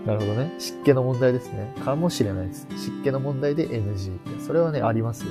[0.06, 0.54] なるほどね。
[0.58, 1.72] 湿気の問題ですね。
[1.84, 2.66] かもしれないです。
[2.76, 4.18] 湿気の問題で NG。
[4.44, 5.30] それはね、ありますよ。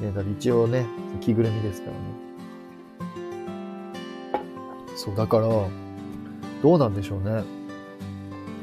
[0.00, 0.86] ね、だって一応ね、
[1.20, 1.98] 着ぐるみですからね。
[4.94, 5.48] そう、だから、
[6.62, 7.44] どうなんでしょうね。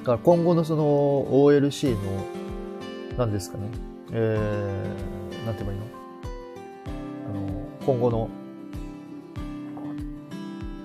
[0.01, 0.83] だから今後のその
[1.29, 1.97] OLC の、
[3.17, 3.69] 何ですかね。
[4.11, 5.85] えー、なんて言えばいいの？
[7.29, 8.29] あの、今後の、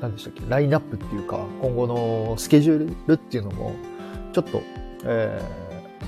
[0.01, 0.43] 何でしたっけ？
[0.49, 3.73] ラインナップっていうか、今後のスケジュールっていうのも、
[4.39, 4.63] ちょっと、
[5.05, 5.43] え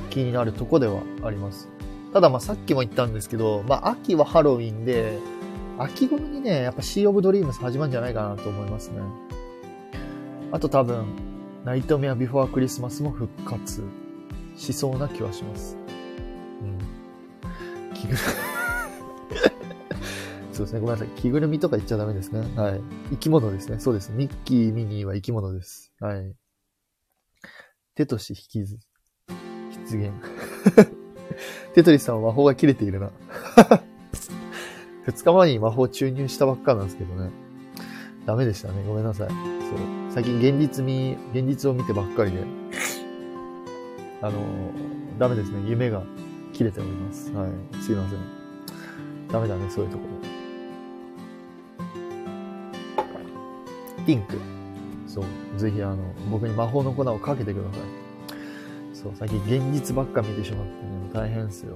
[0.09, 1.69] ー、気になるとこではあります。
[2.13, 5.19] ただまあさっきも言ったんですけど、まあ秋はハロウィンで、
[5.79, 9.01] 秋頃にね、やっぱシー・オブ・ドリームス始まるんじゃないかなと思いますね。
[10.53, 11.07] あと多分、
[11.65, 13.83] ナイトメアビフォークリスマスも復活
[14.57, 15.77] しそうな気はします。
[16.63, 16.79] うん。
[17.95, 18.19] 着ぐる
[20.53, 20.81] そうですね。
[20.81, 21.09] ごめんなさい。
[21.17, 22.47] 着ぐるみとか言っちゃダメですね。
[22.55, 22.81] はい。
[23.11, 23.81] 生き物ですね。
[23.81, 24.13] そうです。
[24.13, 25.93] ミッキー、ミニーは生き物です。
[26.01, 26.40] はい。
[28.01, 28.79] テトシ引きず、
[29.91, 30.11] 出現。
[31.75, 33.11] テトリさんは魔法が切れているな。
[35.05, 37.29] 二日前に魔法注入したばっかなんですけどね。
[38.25, 38.83] ダメでしたね。
[38.89, 39.29] ごめんなさい。
[39.29, 39.37] そう。
[40.09, 42.43] 最近現実見、現実を見てばっかりで、
[44.23, 44.39] あの、
[45.19, 45.63] ダメですね。
[45.69, 46.03] 夢が
[46.55, 47.31] 切れております。
[47.33, 47.51] はい。
[47.83, 48.21] すいません。
[49.29, 50.05] ダメだね、そういうとこ
[53.99, 54.05] ろ。
[54.07, 54.60] ピンク。
[55.13, 55.59] そう。
[55.59, 55.97] ぜひ、あの、
[56.31, 57.81] 僕に魔法の粉をかけてください。
[58.95, 61.75] そう、最近現実ばっか見てしまってね、大変ですよ。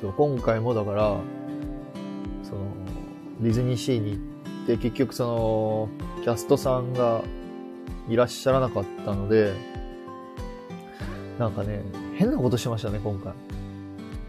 [0.00, 1.16] そう、今回もだから、
[2.42, 2.60] その、
[3.40, 4.18] ディズニーシーに行
[4.64, 5.88] って、結局その、
[6.22, 7.22] キャストさんが
[8.08, 9.52] いらっしゃらなかったので、
[11.38, 11.82] なんかね、
[12.16, 13.32] 変なことしましたね、今回。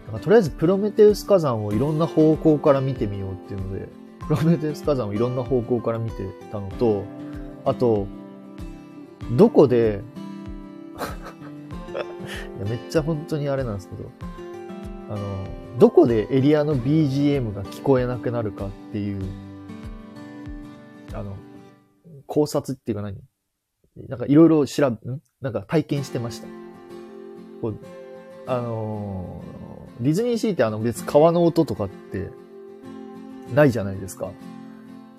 [0.08, 3.90] なんかとりあえずプロメテウス火山をいろんな方向から見てみようっていうので、
[4.28, 7.04] プロメテウス火山をいろんな方向から見てたのと、
[7.66, 8.08] あと、
[9.32, 10.02] どこで
[12.58, 14.12] いやめっちゃ本当にあれなんですけど、
[15.10, 15.20] あの、
[15.80, 19.22] どこでエリアの BGM が聞こえなくなるかっていう、
[21.14, 21.36] あの、
[22.28, 23.18] 考察っていうか何？
[24.10, 25.22] なんかいろいろ調べ、ん？
[25.42, 26.48] なんか体験してました。
[27.62, 27.78] こう、
[28.48, 32.30] あのー、ディズニーシーってあの別川の音とかって
[33.54, 34.32] ないじゃないですか。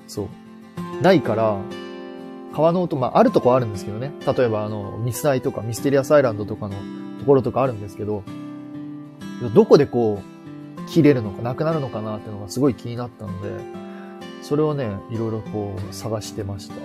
[0.07, 1.03] そう。
[1.03, 1.59] ないから、
[2.55, 4.13] 川の音、まああるとこあるんですけどね。
[4.25, 6.77] 例えばあの、ミスアイとかミステリアスアイランドとかの
[7.19, 8.23] ところとかあるんですけど、
[9.55, 13.51] どこでこう、切れるのかなくなるのかなっていうのがすごい気になったので、
[14.43, 16.75] それをね、いろいろこう探してました。
[16.75, 16.83] そう、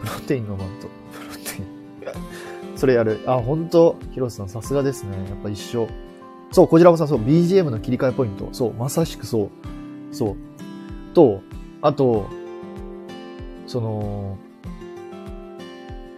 [0.00, 0.88] プロテインのマント。
[1.12, 2.76] プロテイン。
[2.78, 3.20] それやる。
[3.26, 3.96] あ、本当？
[4.12, 5.16] ヒロさんさすがですね。
[5.28, 5.88] やっぱ一緒。
[6.50, 8.48] そう、こちらもさ、そう、BGM の切り替えポイント。
[8.52, 9.50] そう、まさしくそう。
[10.12, 10.36] そう。
[11.14, 11.40] と、
[11.82, 12.26] あと、
[13.72, 14.36] その、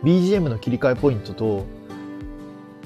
[0.03, 1.67] BGM の切り替えポイントと、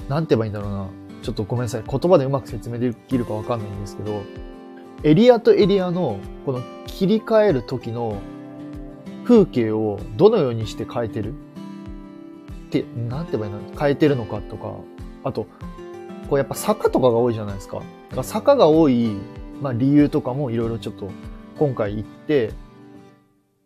[0.07, 0.87] なんて言えばいいんだろうな。
[1.23, 1.83] ちょっとごめんなさい。
[1.89, 4.21] 言葉でうまく説明できるかわかんないんですけど、
[5.03, 8.21] エリアとエリアのこの切り替える時の
[9.23, 11.33] 風景をどのようにして変えてる？
[11.33, 11.35] っ
[12.69, 13.79] て、なんて言えばいいの？
[13.79, 14.75] 変えてるのかとか、
[15.23, 15.47] あと、
[16.29, 17.81] こうやっぱ坂とかが多いじゃないですか。
[18.13, 19.15] か坂が多い、
[19.63, 21.09] まあ理由とかもいろいろちょっと
[21.57, 22.51] 今回行って、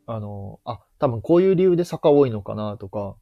[0.06, 3.18] あの、あ、多分こういう理由で坂多いのかなとか、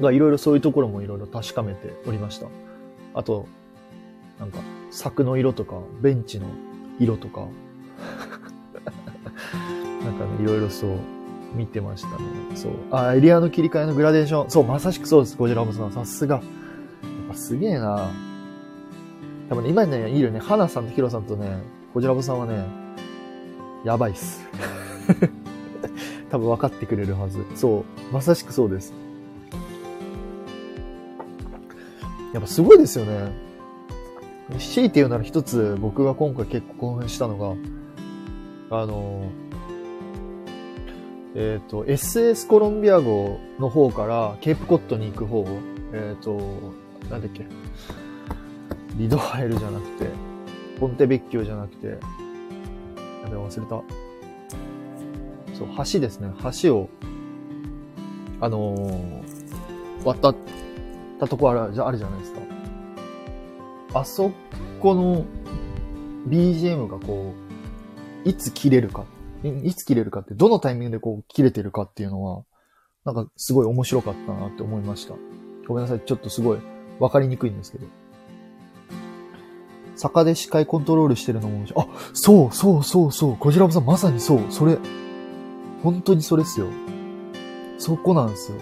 [0.00, 2.46] がいろいろそういうところもいろいろ確かめておりました。
[3.12, 3.46] あと、
[4.40, 6.46] なんか、柵の色とか、ベンチの
[6.98, 7.46] 色とか、
[10.02, 10.96] なんかね、いろいろそう、
[11.54, 12.16] 見てましたね。
[12.54, 12.72] そう。
[12.90, 14.50] あ、エリアの切り替えのグラデーション。
[14.50, 15.92] そう、まさしくそうです、ゴジラボさん。
[15.92, 16.36] さすが。
[16.36, 16.44] やっ
[17.28, 18.08] ぱすげえな
[19.50, 21.58] 多分ね、今ね、いるね、花さんとヒロさんとね、
[21.92, 22.64] ゴジラボさんはね、
[23.84, 24.40] やばいっす。
[26.30, 27.44] 多分分かってくれるはず。
[27.54, 28.12] そう。
[28.12, 28.92] まさしくそうです。
[32.32, 33.32] やっぱすごいですよね。
[34.58, 37.56] 強いて言うなら一つ僕が今回結構興奮したのが、
[38.82, 39.30] あの、
[41.34, 45.46] えっ、ー、と、SS コロンビア号の方からケープコットに行く方、
[45.92, 46.38] えっ、ー、と、
[47.10, 47.46] なんだっけ、
[48.96, 50.10] リドハエルじゃなくて、
[50.80, 51.94] ポンテベッキオじゃなくて、や
[53.30, 54.07] べ、忘れた。
[55.58, 56.30] そう、橋ですね。
[56.62, 56.88] 橋を、
[58.40, 60.36] あのー、渡っ
[61.18, 62.40] たとこあるじゃあるじゃないですか。
[63.94, 64.30] あそ
[64.80, 65.24] この
[66.28, 67.32] BGM がこ
[68.24, 69.04] う、いつ切れるか、
[69.42, 72.44] いつ切れるかって、どのタイミングでこう切れてるかっていうのは、
[73.04, 75.14] なんかすごい面白かったなって思いました。
[75.66, 76.00] ごめんなさい。
[76.00, 76.58] ちょっとすごい
[77.00, 77.86] わかりにくいんですけど。
[79.96, 84.78] 坂で視界コントロールしてるのも、あ、そうそうそうそう、こちらもさんまさにそう、それ、
[85.82, 86.66] 本当にそれっすよ。
[87.78, 88.58] そこなんですよ。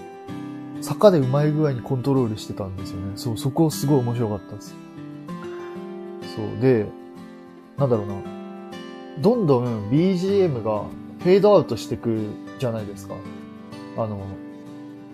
[0.82, 3.12] 坂でうまい具合にコントロールしてたんですよね。
[3.16, 4.74] そう、そこすごい面白かったです。
[6.36, 6.60] そう。
[6.60, 6.86] で、
[7.76, 8.14] なんだろうな。
[9.20, 10.84] どんどん BGM が
[11.20, 13.14] フェードアウトしてくじゃないですか。
[13.96, 14.20] あの、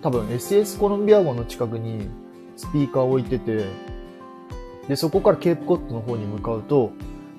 [0.03, 2.09] 多分 SS コロンビア号の近くに
[2.57, 3.67] スピーカーを置いてて、
[4.89, 6.91] で、そこからケープコットの方に向かうと、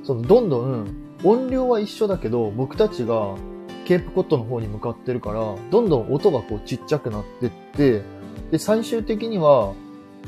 [0.04, 0.88] そのどんどん
[1.24, 3.36] 音量は一緒だけど、僕たちが
[3.86, 8.02] ケープコットの方に向かってるから、どんどん音がこうちっちゃくなってって、
[8.52, 9.74] で、最終的には、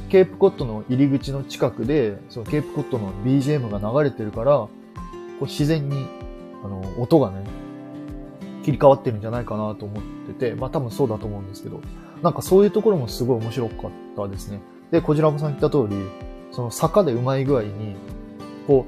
[0.10, 4.72] ケープコットの入り口の近くで、そのケープコットの BGM が流れてるから、こ
[5.42, 6.06] う自然に、
[6.64, 7.44] あの、音がね、
[8.64, 11.82] 切り替わってるんじゃないかなと思ってて、まあ多分そうだと思うんですけど、
[12.22, 14.60] なんかそういうところもすごい面白かったですね。
[14.92, 15.96] で、こじらぼさん言った通り、
[16.52, 17.96] その坂でうまい具合に、
[18.68, 18.86] こ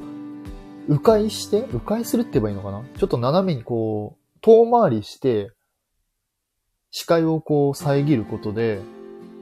[0.90, 2.82] う、迂回して、迂回するって言えばいいのかな？
[2.98, 5.52] ちょっと斜めにこう、遠回りして、
[6.92, 8.82] 視界をこう遮ることで、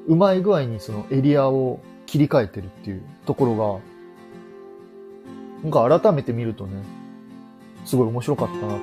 [0.08, 3.80] うまい具合にそのエリアを切り替えてるっていうところが、
[5.64, 6.84] なんか改めて見るとね、
[7.86, 8.80] すごい面白かったなと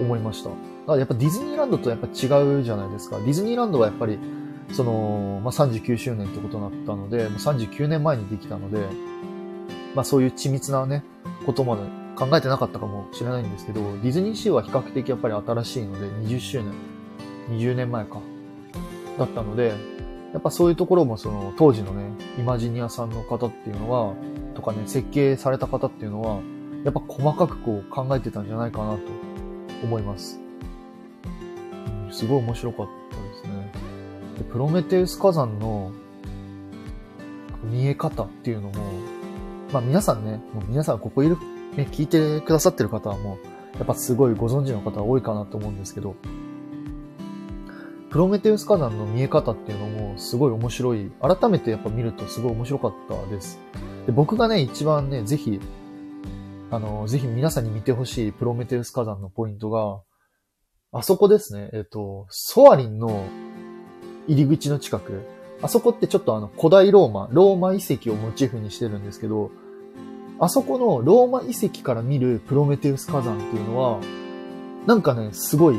[0.00, 0.50] 思いました。
[0.50, 2.10] だからやっぱディズニーランドとやっぱ違
[2.58, 3.18] うじゃないですか。
[3.18, 4.18] ディズニーランドはやっぱり、
[4.72, 8.86] その、まあ、39周年ってことになったので、もう39年前にできたので、
[9.94, 11.04] まあそういう緻密なね、
[11.44, 11.82] ことまで
[12.16, 16.72] 考えてなかったかもしれないんですけど、ディズニーシーは比較的やっぱり新しいので、20周年
[17.50, 18.20] 20年前か。
[19.18, 19.74] だったので、
[20.32, 22.04] やっぱそういうところもその当時のね、
[22.38, 24.14] イマジニアさんの方っていうのは、
[24.54, 26.40] とかね、設計された方っていうのは、
[26.84, 29.00] やっぱ細かくこう考えてたんじゃないかなと
[29.84, 30.40] 思います。
[32.06, 33.72] うん、すごい面白かったですね。
[34.38, 35.92] で、プロメテウス火山の
[37.64, 38.74] 見え方っていうのも、
[39.72, 41.36] まあ皆さんね、もう皆さんここいる、
[41.76, 43.38] ね、聞いてくださってる方はも
[43.74, 46.14] う、やっぱすごいご存知の方多いかなと思うんですけど、
[48.10, 51.10] プロメテウス火山の見え方っていうのもすごい面白い。
[51.22, 53.58] 改めてやっぱ見るとすごい面白かったです。
[54.06, 55.60] で僕がね、一番ね、ぜひ、
[56.70, 60.02] あの、ぜひ皆さんに見てほしいプロメテウス火山のポイントが、
[60.92, 63.24] あそこですね、えっと、ソアリンの
[64.28, 65.22] 入り口の近く。
[65.62, 69.50] あそこってちょっとあの古代ローマ、ローマ遺跡をモチーフにしてるんですけど、
[70.42, 74.00] あそこのローマ遺跡から見るプロメテウス火山っていうのは、
[74.86, 75.76] なんかね、すごい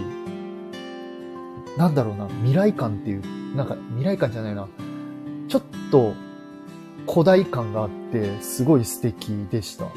[1.78, 4.68] なんだろうな、未来感っていう、なんか未来感じゃないな。
[5.48, 5.62] ちょっ
[5.92, 6.14] と
[7.12, 9.88] 古代感があって、すごい素敵でした。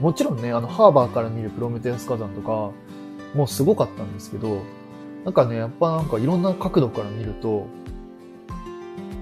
[0.00, 2.72] もちろんね、あの、ハーバーから見るプロメテウス火山とか、
[3.34, 4.60] もうすごかったんですけど、
[5.24, 7.66] なんかね、やっぱなんかいろんな角度から見ると、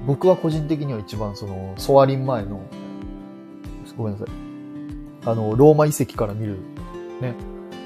[0.06, 2.62] 僕は個人的には一番その、ソアリン前の、
[3.96, 4.28] ごめんなさい。
[5.24, 6.58] あの、ローマ遺跡から見る、
[7.20, 7.34] ね、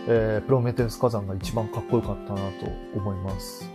[0.09, 3.71] えー、プロメテウス火山が一番かっこよかったなと思います。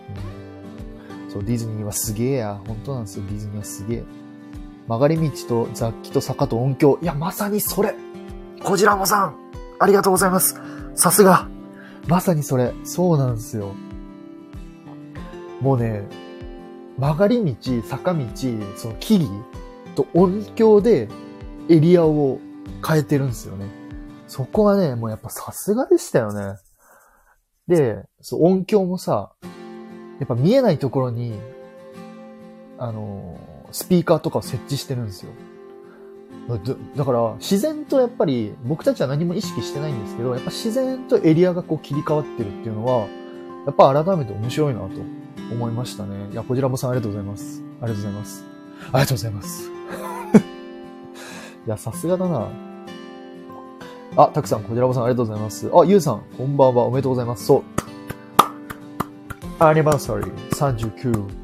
[1.26, 2.62] うん、そう、ディズニーはすげえや。
[2.68, 4.04] 本当なんですよ、ディズニーはすげえ。
[4.88, 7.00] 曲がり道と雑記と坂と音響。
[7.02, 7.96] いや、まさにそれ
[8.64, 9.36] こじらもさん
[9.80, 10.60] ありがとうございます。
[10.96, 11.48] さすが
[12.08, 12.74] まさにそれ。
[12.84, 13.74] そうなんですよ。
[15.62, 16.08] もうね、
[16.98, 18.26] 曲がり道、坂道、
[18.76, 19.46] その木々
[19.96, 21.08] と音響で
[21.72, 22.40] エリアを
[22.86, 23.68] 変えてるんですよね。
[24.28, 26.58] そこはね、もうやっぱさすがでしたよね。
[27.68, 29.32] で、そう音響もさ、
[30.20, 31.40] やっぱ見えないところに、
[32.78, 33.40] あの
[33.72, 35.32] スピーカーとかを設置してるんですよ。
[36.96, 43.08] だから、自然とやっぱり、僕たちは何も意識してないんですけど、やっぱ自然とエリアがこう切り替わってるっていうのは、
[43.66, 44.88] やっぱ改めて面白いなと
[45.52, 46.30] 思いましたね。
[46.32, 47.62] いや、こちらもさんありがとうございます。
[47.82, 48.44] ありがとうございます。
[48.82, 49.71] ありがとうございます。
[51.66, 52.50] いや、さすがだな。
[54.16, 55.70] あ、たくさん、こちらこさんありがとうございます。
[55.74, 56.86] あ、ゆうさん、こんばんは。
[56.86, 57.46] おめでとうございます。
[57.46, 57.64] そう。
[59.64, 61.42] アニバーサリー39。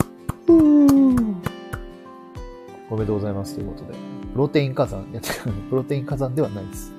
[2.90, 3.56] おめでとうございます。
[3.56, 3.94] ということで。
[4.34, 5.08] プロテイン火山。
[5.12, 5.22] いや、
[5.70, 6.92] プロテイン火山ではないです。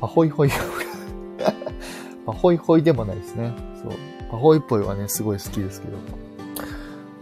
[0.00, 0.50] パホイホイ。
[2.24, 3.54] パホイホイでもないですね。
[3.82, 3.92] そう。
[4.30, 5.98] パホイっぽいはね、すごい好きですけど。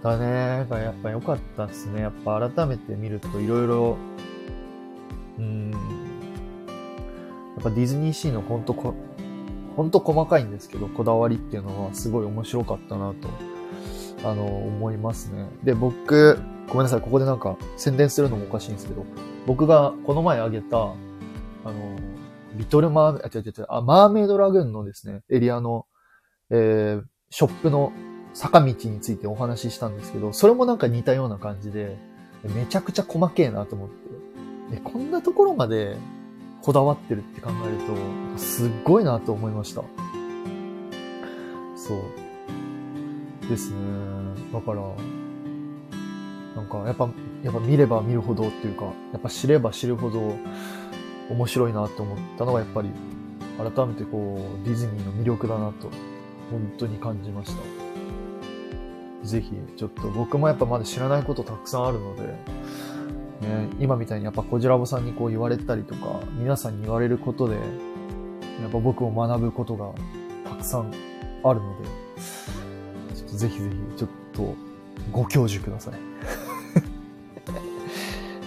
[0.02, 2.00] だね、やっぱ良かったですね。
[2.00, 3.96] やっぱ改めて見ると色々、
[5.42, 5.76] うん、や
[7.60, 8.94] っぱディズニーシーのほんとこ、
[9.76, 13.28] ほんと細かいんですけど、こだわりっていうのはすごい面白かったなと、
[14.28, 15.48] あの、思いますね。
[15.64, 16.38] で、僕、
[16.68, 19.04] ごめんなさい、ここでなんか宣伝するのもおかしいんですけど、
[19.46, 21.74] 僕がこの前あげた、あの、
[22.56, 25.86] リトルマーメイド、あ、違う違う違う、あ、マーメイドラグーンのですね、エリアの、
[26.50, 27.92] えー、ショップの
[28.34, 31.96] 坂道についてお話ししたんですけど、それもなんか似たような感じで、
[32.54, 34.01] めちゃくちゃ細けえなと思って、
[34.72, 35.96] え、こんなところまで
[36.62, 37.76] こだわってるって考える
[38.34, 39.82] と、すっごいなと思いました。
[41.76, 43.48] そう。
[43.48, 43.78] ですね。
[44.52, 44.82] だから、
[46.54, 47.08] なんか、やっぱ、
[47.42, 50.36] やっぱ見れば見るほどっていうか、やっぱ知れば知るほど
[51.30, 52.90] 面白いなって思ったのが、やっぱり、
[53.58, 55.90] 改めてこう、ディズニーの魅力だなと、
[56.50, 57.62] 本当に感じました。
[59.26, 62.34] ぜひ、ちょっと僕もやっぱまだ知らないことたくさんあるので、
[63.42, 67.60] ね、今みたいにやっぱこじらぼさんにこう言われたりとか、皆さんに言われることで、や
[68.68, 69.90] っぱ僕も学ぶことが
[70.48, 70.92] たくさん
[71.42, 71.88] あるので、
[73.16, 74.54] ちょっとぜひぜひ、ちょっと
[75.10, 75.94] ご教授ください。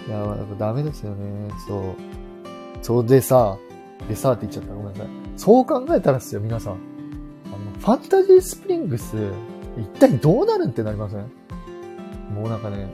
[0.07, 1.49] いや、やっぱダメですよね。
[1.67, 1.83] そう。
[2.81, 3.57] そうでさ、
[4.07, 4.73] でさって言っちゃった。
[4.73, 5.07] ごめんなさい。
[5.35, 6.73] そう考えたらですよ、皆さん。
[6.73, 6.77] あの、
[7.79, 9.17] ファンタジースプリングス、
[9.77, 11.19] 一体どうなるんってなりません？
[12.33, 12.87] もうなんかね、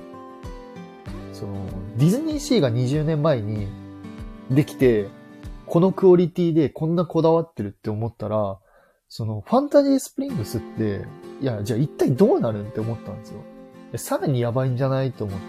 [1.42, 1.66] その、
[1.98, 3.68] ディズニーシーが20年前に
[4.52, 5.08] できて、
[5.66, 8.60] このクオリティでこんなこだわってるって思ったら、
[9.10, 11.04] その、ファンタジースプリングスって、
[11.42, 13.42] いや、じゃあ一体どうなるんって思ったんですよ。
[13.96, 15.46] さらにやばいんじゃないと思って。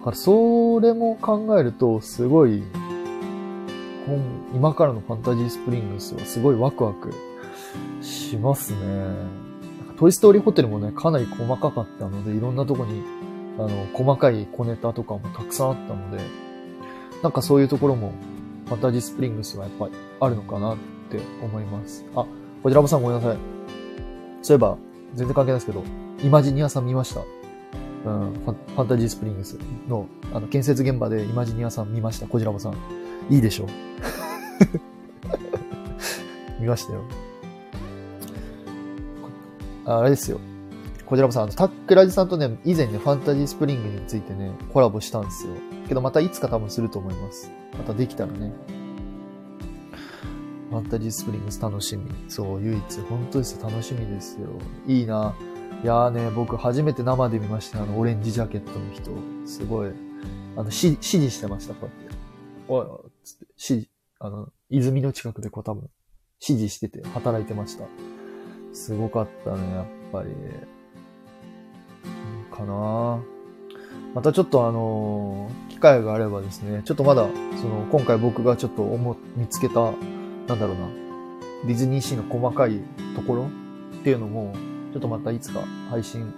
[0.00, 2.64] だから、それも考えると、すごい、
[4.52, 7.12] 今からのファンタジースプリングスはすごいワクワク
[8.02, 9.06] しますね。
[9.96, 13.02] トイストーリーホテルもね、かなり細かかったので、いろんなとこに
[13.58, 16.18] あの、細かい小ネタとかもたくさんあったので、
[17.22, 18.12] なんかそういうところも、
[18.66, 20.76] ファンタジースプリングスはやっぱりあるのかなっ
[21.10, 22.04] て思います。
[22.14, 22.26] あ、
[22.62, 23.38] こちらもさんごめんなさい。
[24.42, 24.76] そういえば、
[25.14, 25.82] 全然関係ないですけど、
[26.22, 27.20] イマジニアさん見ました？
[27.20, 32.26] うん、ファンタジースプリングスの、あの、建設現場でイマジニアさん見ました？
[32.26, 32.74] こじらぼさん。
[33.30, 33.66] いいでしょ？
[36.60, 37.00] 見ましたよ。
[39.84, 40.40] あれですよ。
[41.06, 45.52] こじらぼさ、あのタックラジさんとね、以前ね、ファンタジースプリングについてね、コラボしたんですよ。
[45.88, 47.50] けどまたいつか多分すると思います。
[47.78, 48.52] またできたらね。
[50.70, 52.10] ファンタジースプリングス楽しみ。
[52.28, 53.00] そう、唯一。
[53.08, 53.62] 本当です。
[53.62, 54.48] 楽しみですよ。
[54.86, 55.34] いいな。
[55.84, 57.82] いやーね、僕初めて生で見ました。
[57.82, 59.12] あの、オレンジジャケットの人。
[59.46, 59.92] すごい。
[60.56, 62.16] あの、し指示してました、こうやって。
[62.66, 63.88] おい、つって、指示、
[64.18, 65.88] あの、泉の近くでこう多分、
[66.40, 67.84] 指示してて、働いてました。
[68.72, 70.30] すごかったね、やっぱり。
[72.56, 73.20] かな
[74.14, 77.28] またちょっとあのー機会があればですね、ちょっとまだ、
[77.60, 80.88] その、今回僕がちょっと思、見つけた、なんだろうな、
[81.66, 82.80] ディズニーシーの細かい
[83.14, 83.50] ところ
[84.00, 84.54] っていうのも、
[84.94, 86.32] ちょっとまたいつか配信、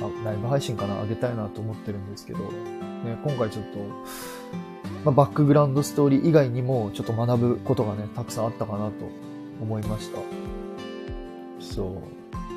[0.00, 2.46] あライブ配信かな、上げたいなと思ってるんですけど、ね、
[3.22, 3.78] 今回ちょっと、
[5.04, 9.06] まあ、バックグラウンドストーリー以外にもちょっと学ぶことがね、たくさんあったかなと
[9.60, 10.18] 思いました。
[11.60, 12.02] そ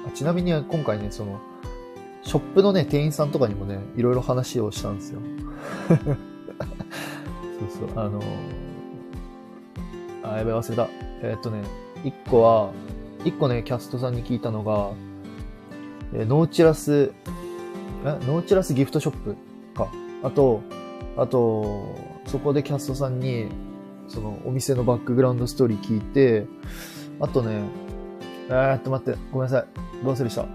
[0.07, 0.11] う。
[0.13, 1.41] ちなみに今回ね、その、
[2.29, 5.19] ショップのね、店員さんとかにもね、いろいろ話をしたんですよ。
[5.89, 5.99] そう
[7.89, 8.21] そう、あの
[10.21, 10.87] あ、やべ、忘れた。
[11.23, 11.63] えーっとね、
[12.03, 12.69] 一個は、
[13.25, 14.91] 一個ね、キャストさんに聞いたのが、
[16.13, 17.11] えーノーチラス、
[18.05, 19.35] えノーチラスギフトショップ
[19.73, 19.87] か。
[20.21, 20.61] あと、
[21.17, 21.95] あと、
[22.27, 23.47] そこでキャストさんに、
[24.07, 26.45] そのお店のバックグラウンドストーリー聞いて、
[27.19, 27.63] あとね、
[28.49, 29.65] えーっと待って、ごめんなさい。
[30.05, 30.45] どう忘れした？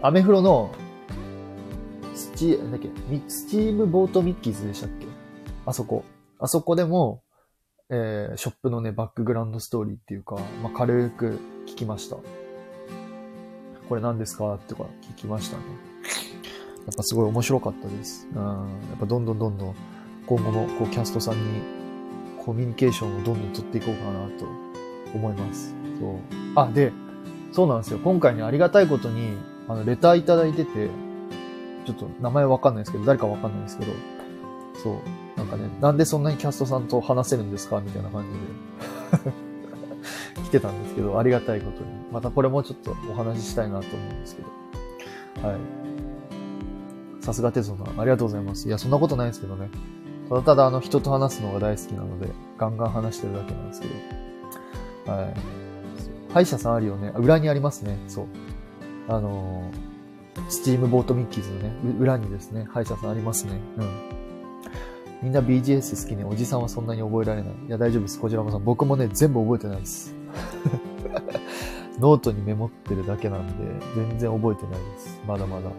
[0.00, 0.72] アメフロの、
[2.22, 2.88] スチ、なんだっけ、
[3.28, 5.06] スチームボートミッキーズでしたっけ？
[5.66, 6.04] あそこ。
[6.38, 7.22] あそこでも、
[7.90, 12.16] えーショップのね、バックグラウンドストーリーっていうか、まあ、軽く聞きました。
[13.88, 14.54] これ何ですか？
[14.54, 15.64] ってか聞きましたね。
[16.84, 18.28] やっぱすごい面白かったです。
[18.34, 18.42] うん。
[18.42, 18.52] や
[18.96, 19.74] っぱどんどんどんどん
[20.26, 21.60] 今後もこうキャストさんに
[22.44, 24.46] コミュニケーションをどんどん取っていこうかなと
[25.14, 25.74] 思います。
[26.00, 26.16] そう。
[26.56, 26.92] あ、で、
[27.52, 27.98] そうなんですよ。
[27.98, 29.36] 今回ね、ありがたいことに、
[29.68, 30.88] あの、レターいただいてて、
[31.84, 33.92] ちょっと名前わかんないですけど、誰かわかんないですけど、
[34.82, 34.96] そう。
[35.36, 39.32] なんかね、なんでそんなにキャストさんと話せるんですかみたいな感じで
[40.44, 41.86] 来てたんですけど、ありがたいことに。
[42.12, 44.42] またこれもちょっとお話ししたいなと思うんですけ
[45.42, 45.48] ど。
[45.48, 45.56] はい。
[47.20, 48.68] さすが哲夫さん、ありがとうございます。
[48.68, 49.70] いや、そんなことないですけどね。
[50.28, 52.28] ただただあの人と話すのが大好きなので、
[52.58, 53.88] ガンガン話してるだけなんですけ
[55.06, 55.12] ど。
[55.12, 55.34] はい。
[56.32, 57.12] 歯医者さんあるよね。
[57.16, 57.98] 裏にありますね。
[58.08, 58.26] そう。
[59.08, 59.91] あのー
[60.48, 63.60] スチームボートミッキーズのね、裏にですね、歯医者さんありますね。
[63.78, 64.22] うん。
[65.22, 66.24] みんな BGS 好きね。
[66.24, 67.54] おじさんはそんなに覚えられない。
[67.68, 68.20] いや、大丈夫です。
[68.20, 68.64] こちらもさん。
[68.64, 70.14] 僕もね、全部覚えてないです。
[72.00, 75.20] ノートにメモってるだけなんで、全然覚えてないです。
[75.26, 75.70] まだまだ。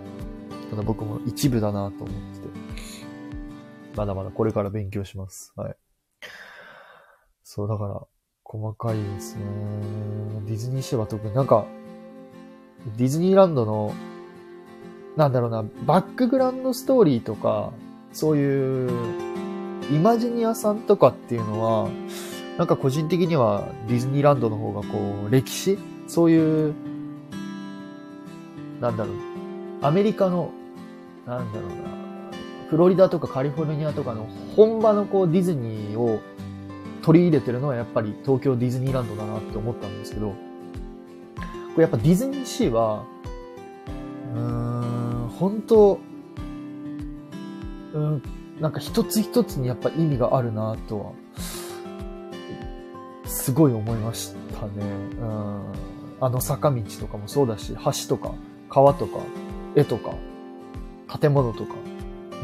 [0.69, 2.47] ただ僕も一部だなと思ってて。
[3.95, 5.51] まだまだこれから勉強します。
[5.55, 5.75] はい。
[7.43, 8.01] そう、だから、
[8.43, 9.43] 細かいですね。
[10.45, 11.65] ディズニーシーは特になんか、
[12.97, 13.93] ディズニーランドの、
[15.15, 17.71] なんだろうな、バックグラウンドストーリーとか、
[18.11, 18.91] そういう、
[19.91, 21.89] イマジニアさんとかっていうのは、
[22.57, 24.97] なんか個人的にはディズニーランドの方がこ
[25.27, 25.77] う、歴史？
[26.07, 26.73] そういう、
[28.79, 29.15] なんだろう、
[29.81, 30.51] アメリカの、
[31.25, 31.75] なんだろうな、
[32.69, 36.21] フロリダとかカリフォルニアとかの本場のこうディズニーを
[37.03, 40.35] 取り入れてるのはやっぱり東京ディズニーランドだなって思ったんですけど、こ
[41.77, 43.03] れやっぱディズニーシーは、
[44.35, 44.82] うーん、
[45.39, 45.99] 本当
[47.93, 48.23] うん、
[48.59, 51.11] なんか一つ一つにやっぱ意味があるなとは、
[53.25, 54.71] すごい思いましたね。
[55.19, 55.61] うん、
[56.19, 58.33] あの坂道とかもそうだし、橋とか、
[58.69, 59.19] 川とか、
[59.75, 60.15] 絵とか、
[61.19, 61.79] 建物とか、も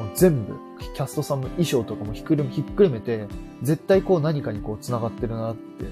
[0.06, 0.56] う全部、
[0.94, 3.26] キャストさんの衣装とかもひっくるめひっくるめて、
[3.64, 5.86] 絶対こう何かにこう繋がってるなって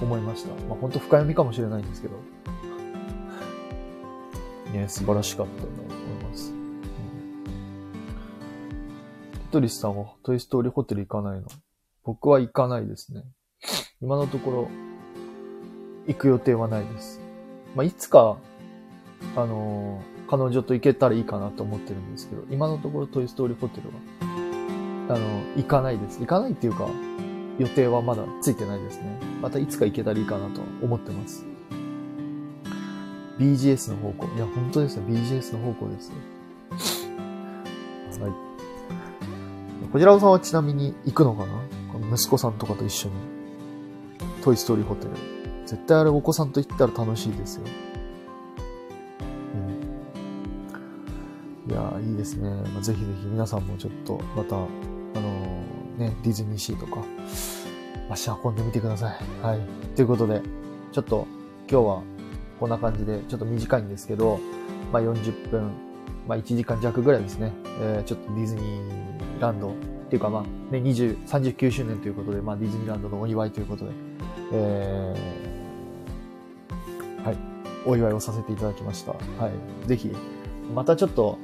[0.00, 0.50] 思いました。
[0.68, 2.14] まあ本当深読みかもしれないんですけど。
[4.72, 5.68] ね、素晴らしかったな
[9.52, 11.46] トリスさんはトイストーリーホテル行かないの？
[12.04, 13.22] 僕は行かないですね。
[14.00, 14.68] 今のところ、
[16.08, 17.20] 行く予定はないです。
[17.76, 18.38] まあ、いつか、
[19.36, 23.94] あのー彼女と行けたらいいかなと思ってるんですけど、今のところトイストーリーホテルは、
[25.14, 25.26] あの、
[25.56, 26.20] 行かないです。
[26.20, 26.88] 行かないっていうか、
[27.58, 29.18] 予定はまだついてないですね。
[29.42, 31.44] またいつか行けたらいいかなと思ってます。
[33.38, 34.34] BGS の方向。
[34.34, 35.02] いや、本当ですよ。
[35.02, 36.12] BGS の方向です。
[38.18, 38.51] はい。
[39.92, 41.52] こちらさんはちなみに行くのかな？
[41.92, 43.14] この息子さんとかと一緒に。
[44.42, 45.10] トイストーリーホテル。
[45.66, 47.64] 絶対あれお子さんと行ったら楽しいですよ。
[51.66, 52.48] うんいやいいですね。
[52.48, 57.04] まあ、ぜひぜひ皆さんもちょっと、また、あのーね、ディズニーシーとか、
[58.08, 59.46] 足運んでみてください。
[59.46, 59.60] はい。
[59.94, 60.40] ということで、
[60.90, 61.26] ちょっと
[61.70, 62.02] 今日は
[62.58, 64.40] こんな感じで、ちょっと短いんですけど、
[64.90, 65.70] まあ40分、
[66.26, 67.52] まあ1時間弱ぐらいですね。
[67.82, 69.11] えーちょっとディズニー
[69.42, 69.74] ランドっ
[70.08, 73.90] ていうかまあね、20、39周年ということで、まあディズニーランドのお祝いということで、
[74.52, 75.52] えー
[77.24, 77.36] はい。
[77.86, 79.12] お祝いをさせていただきました。
[79.12, 79.18] は
[79.84, 79.88] い。
[79.88, 80.10] ぜひ、
[80.74, 81.38] またちょっと、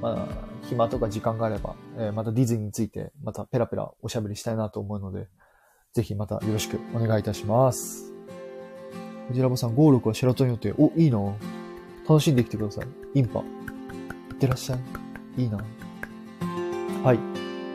[0.00, 5.28] まあ、暇とか時間があれば、えーまたディズニーについて、またペラペラおしゃべりしたいなと思うので、
[5.92, 8.12] ぜひまたよろしくお願いいたします。
[9.28, 10.74] 藤ラボさん、ゴールはシェラトン予定。
[10.76, 11.18] お、いいな
[12.08, 12.86] 楽しんできてください。
[13.14, 13.40] インパ。
[13.40, 13.42] い
[14.32, 15.42] ってらっしゃい。
[15.42, 15.58] いいな
[17.02, 17.18] はい。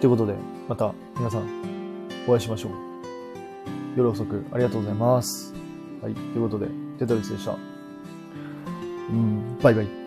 [0.02, 0.36] ということで、
[0.70, 1.48] また皆さん、
[2.28, 2.72] お会いしましょう。
[3.98, 5.52] 夜遅くありがとうございます。
[6.00, 6.14] はい。
[6.14, 6.68] ということで、
[7.00, 7.56] テトリスでした。
[9.10, 10.05] うん、バイバイ。